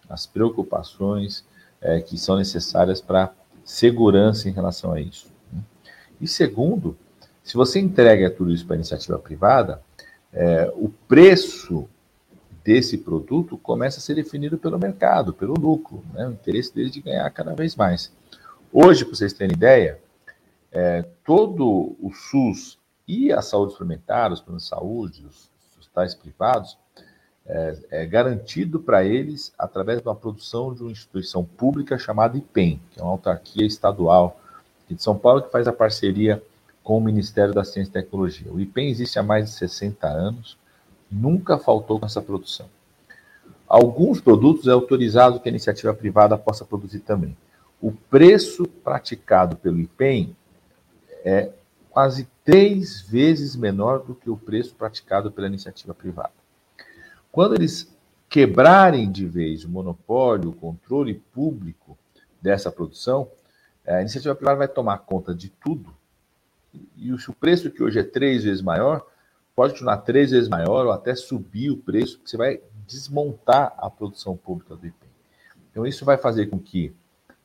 as 0.08 0.26
preocupações 0.26 1.44
é, 1.80 2.00
que 2.00 2.18
são 2.18 2.36
necessárias 2.36 3.00
para 3.00 3.32
segurança 3.64 4.48
em 4.48 4.52
relação 4.52 4.92
a 4.92 5.00
isso. 5.00 5.28
Né? 5.52 5.62
E 6.20 6.28
segundo, 6.28 6.96
se 7.42 7.56
você 7.56 7.80
entrega 7.80 8.30
tudo 8.30 8.52
isso 8.52 8.66
para 8.66 8.76
iniciativa 8.76 9.18
privada, 9.18 9.82
é, 10.32 10.70
o 10.74 10.88
preço 11.08 11.88
desse 12.62 12.98
produto 12.98 13.56
começa 13.58 13.98
a 13.98 14.02
ser 14.02 14.14
definido 14.14 14.58
pelo 14.58 14.78
mercado, 14.78 15.32
pelo 15.32 15.54
lucro, 15.54 16.04
né? 16.12 16.26
o 16.28 16.32
interesse 16.32 16.74
dele 16.74 16.90
de 16.90 17.00
ganhar 17.00 17.28
cada 17.30 17.54
vez 17.54 17.74
mais. 17.74 18.12
Hoje, 18.72 19.04
para 19.04 19.14
vocês 19.14 19.32
terem 19.32 19.56
ideia, 19.56 19.98
é, 20.70 21.02
todo 21.24 21.96
o 22.00 22.12
SUS 22.12 22.78
e 23.08 23.32
a 23.32 23.42
saúde 23.42 23.72
suplementar, 23.72 24.32
os 24.32 24.40
planos 24.40 24.62
de 24.64 24.68
saúde, 24.68 25.26
os 25.26 25.50
hospitais 25.78 26.14
privados, 26.14 26.78
é, 27.46 27.76
é 27.90 28.06
garantido 28.06 28.78
para 28.80 29.04
eles 29.04 29.52
através 29.58 30.00
de 30.00 30.08
uma 30.08 30.14
produção 30.14 30.74
de 30.74 30.82
uma 30.82 30.92
instituição 30.92 31.44
pública 31.44 31.98
chamada 31.98 32.36
IPEM, 32.36 32.80
que 32.90 33.00
é 33.00 33.02
uma 33.02 33.12
autarquia 33.12 33.66
estadual 33.66 34.40
de 34.88 35.02
São 35.02 35.16
Paulo 35.16 35.42
que 35.42 35.50
faz 35.50 35.66
a 35.66 35.72
parceria 35.72 36.42
com 36.82 36.98
o 36.98 37.00
Ministério 37.00 37.54
da 37.54 37.64
Ciência 37.64 37.90
e 37.90 37.92
Tecnologia. 37.92 38.52
O 38.52 38.60
IPEM 38.60 38.90
existe 38.90 39.18
há 39.18 39.22
mais 39.22 39.46
de 39.46 39.56
60 39.56 40.06
anos, 40.06 40.56
nunca 41.10 41.58
faltou 41.58 41.98
com 41.98 42.06
essa 42.06 42.22
produção. 42.22 42.66
Alguns 43.68 44.20
produtos 44.20 44.66
é 44.66 44.72
autorizado 44.72 45.38
que 45.38 45.48
a 45.48 45.52
iniciativa 45.52 45.94
privada 45.94 46.36
possa 46.36 46.64
produzir 46.64 47.00
também. 47.00 47.36
O 47.80 47.92
preço 47.92 48.66
praticado 48.66 49.56
pelo 49.56 49.78
IPEM 49.78 50.34
é 51.24 51.50
quase 51.88 52.28
três 52.44 53.00
vezes 53.02 53.54
menor 53.54 54.00
do 54.00 54.14
que 54.14 54.28
o 54.28 54.36
preço 54.36 54.74
praticado 54.74 55.30
pela 55.30 55.46
iniciativa 55.46 55.94
privada. 55.94 56.39
Quando 57.32 57.54
eles 57.54 57.94
quebrarem 58.28 59.10
de 59.10 59.26
vez 59.26 59.64
o 59.64 59.68
monopólio, 59.68 60.50
o 60.50 60.54
controle 60.54 61.14
público 61.32 61.98
dessa 62.40 62.70
produção, 62.70 63.28
a 63.86 64.00
iniciativa 64.00 64.34
privada 64.34 64.58
vai 64.58 64.68
tomar 64.68 64.98
conta 64.98 65.34
de 65.34 65.48
tudo. 65.48 65.94
E 66.96 67.12
o 67.12 67.18
preço 67.32 67.70
que 67.70 67.82
hoje 67.82 67.98
é 67.98 68.04
três 68.04 68.44
vezes 68.44 68.62
maior, 68.62 69.04
pode 69.54 69.74
tornar 69.74 69.98
três 69.98 70.30
vezes 70.30 70.48
maior 70.48 70.86
ou 70.86 70.92
até 70.92 71.14
subir 71.14 71.70
o 71.70 71.76
preço, 71.76 72.18
porque 72.18 72.30
você 72.30 72.36
vai 72.36 72.60
desmontar 72.86 73.74
a 73.76 73.90
produção 73.90 74.36
pública 74.36 74.76
do 74.76 74.86
IPEM. 74.86 75.10
Então, 75.70 75.86
isso 75.86 76.04
vai 76.04 76.16
fazer 76.16 76.46
com 76.46 76.58
que 76.58 76.94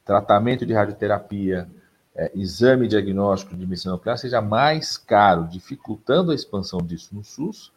tratamento 0.04 0.66
de 0.66 0.74
radioterapia, 0.74 1.68
é, 2.16 2.32
exame 2.34 2.88
diagnóstico 2.88 3.56
de 3.56 3.66
medicina 3.66 3.94
nuclear 3.94 4.18
seja 4.18 4.42
mais 4.42 4.98
caro, 4.98 5.48
dificultando 5.48 6.32
a 6.32 6.36
expansão 6.36 6.80
disso 6.80 7.14
no 7.14 7.24
SUS 7.24 7.72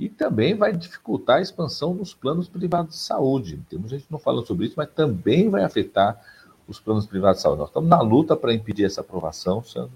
e 0.00 0.08
também 0.08 0.54
vai 0.54 0.72
dificultar 0.72 1.36
a 1.36 1.40
expansão 1.42 1.92
nos 1.92 2.14
planos 2.14 2.48
privados 2.48 2.94
de 2.94 3.00
saúde. 3.02 3.60
Temos 3.68 3.90
gente 3.90 4.06
não 4.08 4.18
falando 4.18 4.46
sobre 4.46 4.64
isso, 4.64 4.74
mas 4.74 4.88
também 4.88 5.50
vai 5.50 5.62
afetar 5.62 6.18
os 6.66 6.80
planos 6.80 7.04
privados 7.04 7.36
de 7.36 7.42
saúde. 7.42 7.60
Nós 7.60 7.68
estamos 7.68 7.90
na 7.90 8.00
luta 8.00 8.34
para 8.34 8.54
impedir 8.54 8.86
essa 8.86 9.02
aprovação, 9.02 9.62
Sandro. 9.62 9.92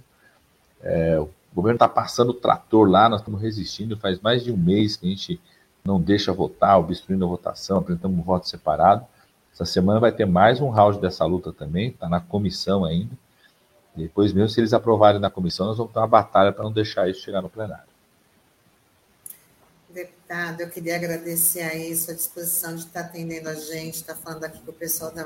É, 0.83 1.19
o 1.19 1.31
governo 1.55 1.77
está 1.77 1.89
passando 1.89 2.31
o 2.31 2.35
trator 2.35 2.87
lá, 2.87 3.09
nós 3.09 3.23
estamos 3.23 3.41
resistindo, 3.41 3.97
faz 3.97 4.21
mais 4.21 4.45
de 4.45 4.53
um 4.53 4.57
mês 4.59 4.95
que 4.95 5.07
a 5.07 5.09
gente 5.09 5.41
não 5.83 5.99
deixa 5.99 6.35
votar, 6.35 6.79
obstruindo 6.79 7.25
a 7.25 7.29
votação, 7.29 7.79
apresentamos 7.79 8.19
um 8.19 8.23
voto 8.23 8.47
separado. 8.47 9.07
Essa 9.55 9.65
semana 9.65 10.01
vai 10.01 10.13
ter 10.13 10.27
mais 10.27 10.61
um 10.61 10.69
round 10.69 10.99
dessa 10.99 11.25
luta 11.25 11.51
também, 11.51 11.89
está 11.89 12.11
na 12.11 12.21
comissão 12.21 12.85
ainda. 12.85 13.17
Depois, 13.97 14.35
mesmo 14.35 14.51
se 14.51 14.61
eles 14.61 14.75
aprovarem 14.75 15.19
na 15.19 15.31
comissão, 15.31 15.67
nós 15.69 15.79
vamos 15.79 15.95
ter 15.95 15.99
uma 15.99 16.07
batalha 16.07 16.53
para 16.53 16.65
não 16.65 16.73
deixar 16.73 17.09
isso 17.09 17.23
chegar 17.23 17.41
no 17.41 17.49
plenário. 17.49 17.94
Deputado, 19.95 20.61
eu 20.61 20.69
queria 20.69 20.97
agradecer 20.97 21.61
aí 21.61 21.95
sua 21.95 22.15
disposição 22.15 22.75
de 22.75 22.81
estar 22.81 23.03
atendendo 23.03 23.49
a 23.49 23.55
gente, 23.55 23.95
estar 23.95 24.17
falando 24.17 24.43
aqui 24.43 24.59
com 24.61 24.73
o 24.73 24.75
pessoal 24.75 25.13
da, 25.13 25.23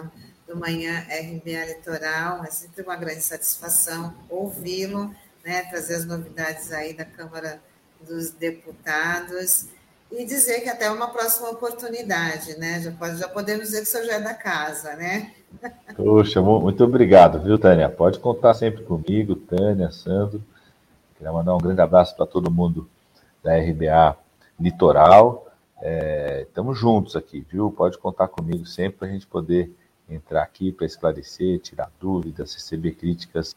do 0.46 0.54
Manhã 0.58 1.06
RBA 1.08 1.64
Litoral. 1.74 2.44
É 2.44 2.50
sempre 2.50 2.82
uma 2.82 2.94
grande 2.94 3.22
satisfação 3.22 4.12
ouvi-lo, 4.28 5.10
né, 5.42 5.62
trazer 5.70 5.94
as 5.94 6.04
novidades 6.04 6.70
aí 6.70 6.92
da 6.92 7.06
Câmara 7.06 7.62
dos 8.06 8.28
Deputados 8.28 9.68
e 10.12 10.22
dizer 10.26 10.60
que 10.60 10.68
até 10.68 10.90
uma 10.90 11.08
próxima 11.08 11.48
oportunidade, 11.48 12.58
né? 12.58 12.82
Já, 12.82 12.92
pode, 12.92 13.16
já 13.16 13.28
podemos 13.28 13.68
dizer 13.68 13.78
que 13.78 13.88
o 13.88 13.90
senhor 13.90 14.04
já 14.04 14.14
é 14.16 14.20
da 14.20 14.34
casa, 14.34 14.94
né? 14.96 15.32
Poxa, 15.96 16.42
muito 16.42 16.84
obrigado, 16.84 17.42
viu, 17.42 17.58
Tânia? 17.58 17.88
Pode 17.88 18.18
contar 18.18 18.52
sempre 18.52 18.84
comigo, 18.84 19.34
Tânia, 19.34 19.90
Sandro. 19.90 20.42
Queria 21.16 21.32
mandar 21.32 21.54
um 21.54 21.58
grande 21.58 21.80
abraço 21.80 22.14
para 22.14 22.26
todo 22.26 22.50
mundo 22.50 22.86
da 23.42 23.56
RBA 23.56 24.27
Litoral. 24.58 25.46
Estamos 26.40 26.76
é, 26.76 26.80
juntos 26.80 27.16
aqui, 27.16 27.46
viu? 27.48 27.70
Pode 27.70 27.98
contar 27.98 28.28
comigo 28.28 28.66
sempre 28.66 28.98
para 28.98 29.08
a 29.08 29.10
gente 29.10 29.26
poder 29.26 29.70
entrar 30.08 30.42
aqui 30.42 30.72
para 30.72 30.86
esclarecer, 30.86 31.60
tirar 31.60 31.90
dúvidas, 32.00 32.54
receber 32.54 32.92
críticas 32.92 33.54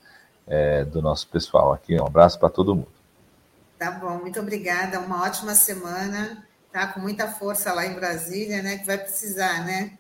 é, 0.48 0.84
do 0.84 1.02
nosso 1.02 1.28
pessoal 1.28 1.74
aqui. 1.74 2.00
Um 2.00 2.06
abraço 2.06 2.40
para 2.40 2.50
todo 2.50 2.76
mundo. 2.76 2.92
Tá 3.80 3.92
bom, 3.92 4.20
muito 4.20 4.40
obrigada. 4.40 5.00
Uma 5.00 5.24
ótima 5.24 5.56
semana 5.56 6.46
tá 6.72 6.88
com 6.88 7.00
muita 7.00 7.28
força 7.28 7.74
lá 7.74 7.86
em 7.86 7.96
Brasília, 7.96 8.62
né? 8.62 8.78
Que 8.78 8.86
vai 8.86 8.98
precisar, 8.98 9.66
né? 9.66 9.98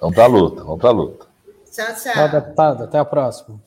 Vamos 0.00 0.14
para 0.14 0.24
a 0.24 0.28
luta, 0.28 0.64
vamos 0.64 0.80
para 0.80 0.90
a 0.90 0.92
luta. 0.92 1.26
Tchau, 1.70 1.86
tchau. 1.94 2.12
Tchau, 2.14 2.28
deputado. 2.30 2.84
Até 2.84 2.98
a 2.98 3.04
próxima. 3.04 3.60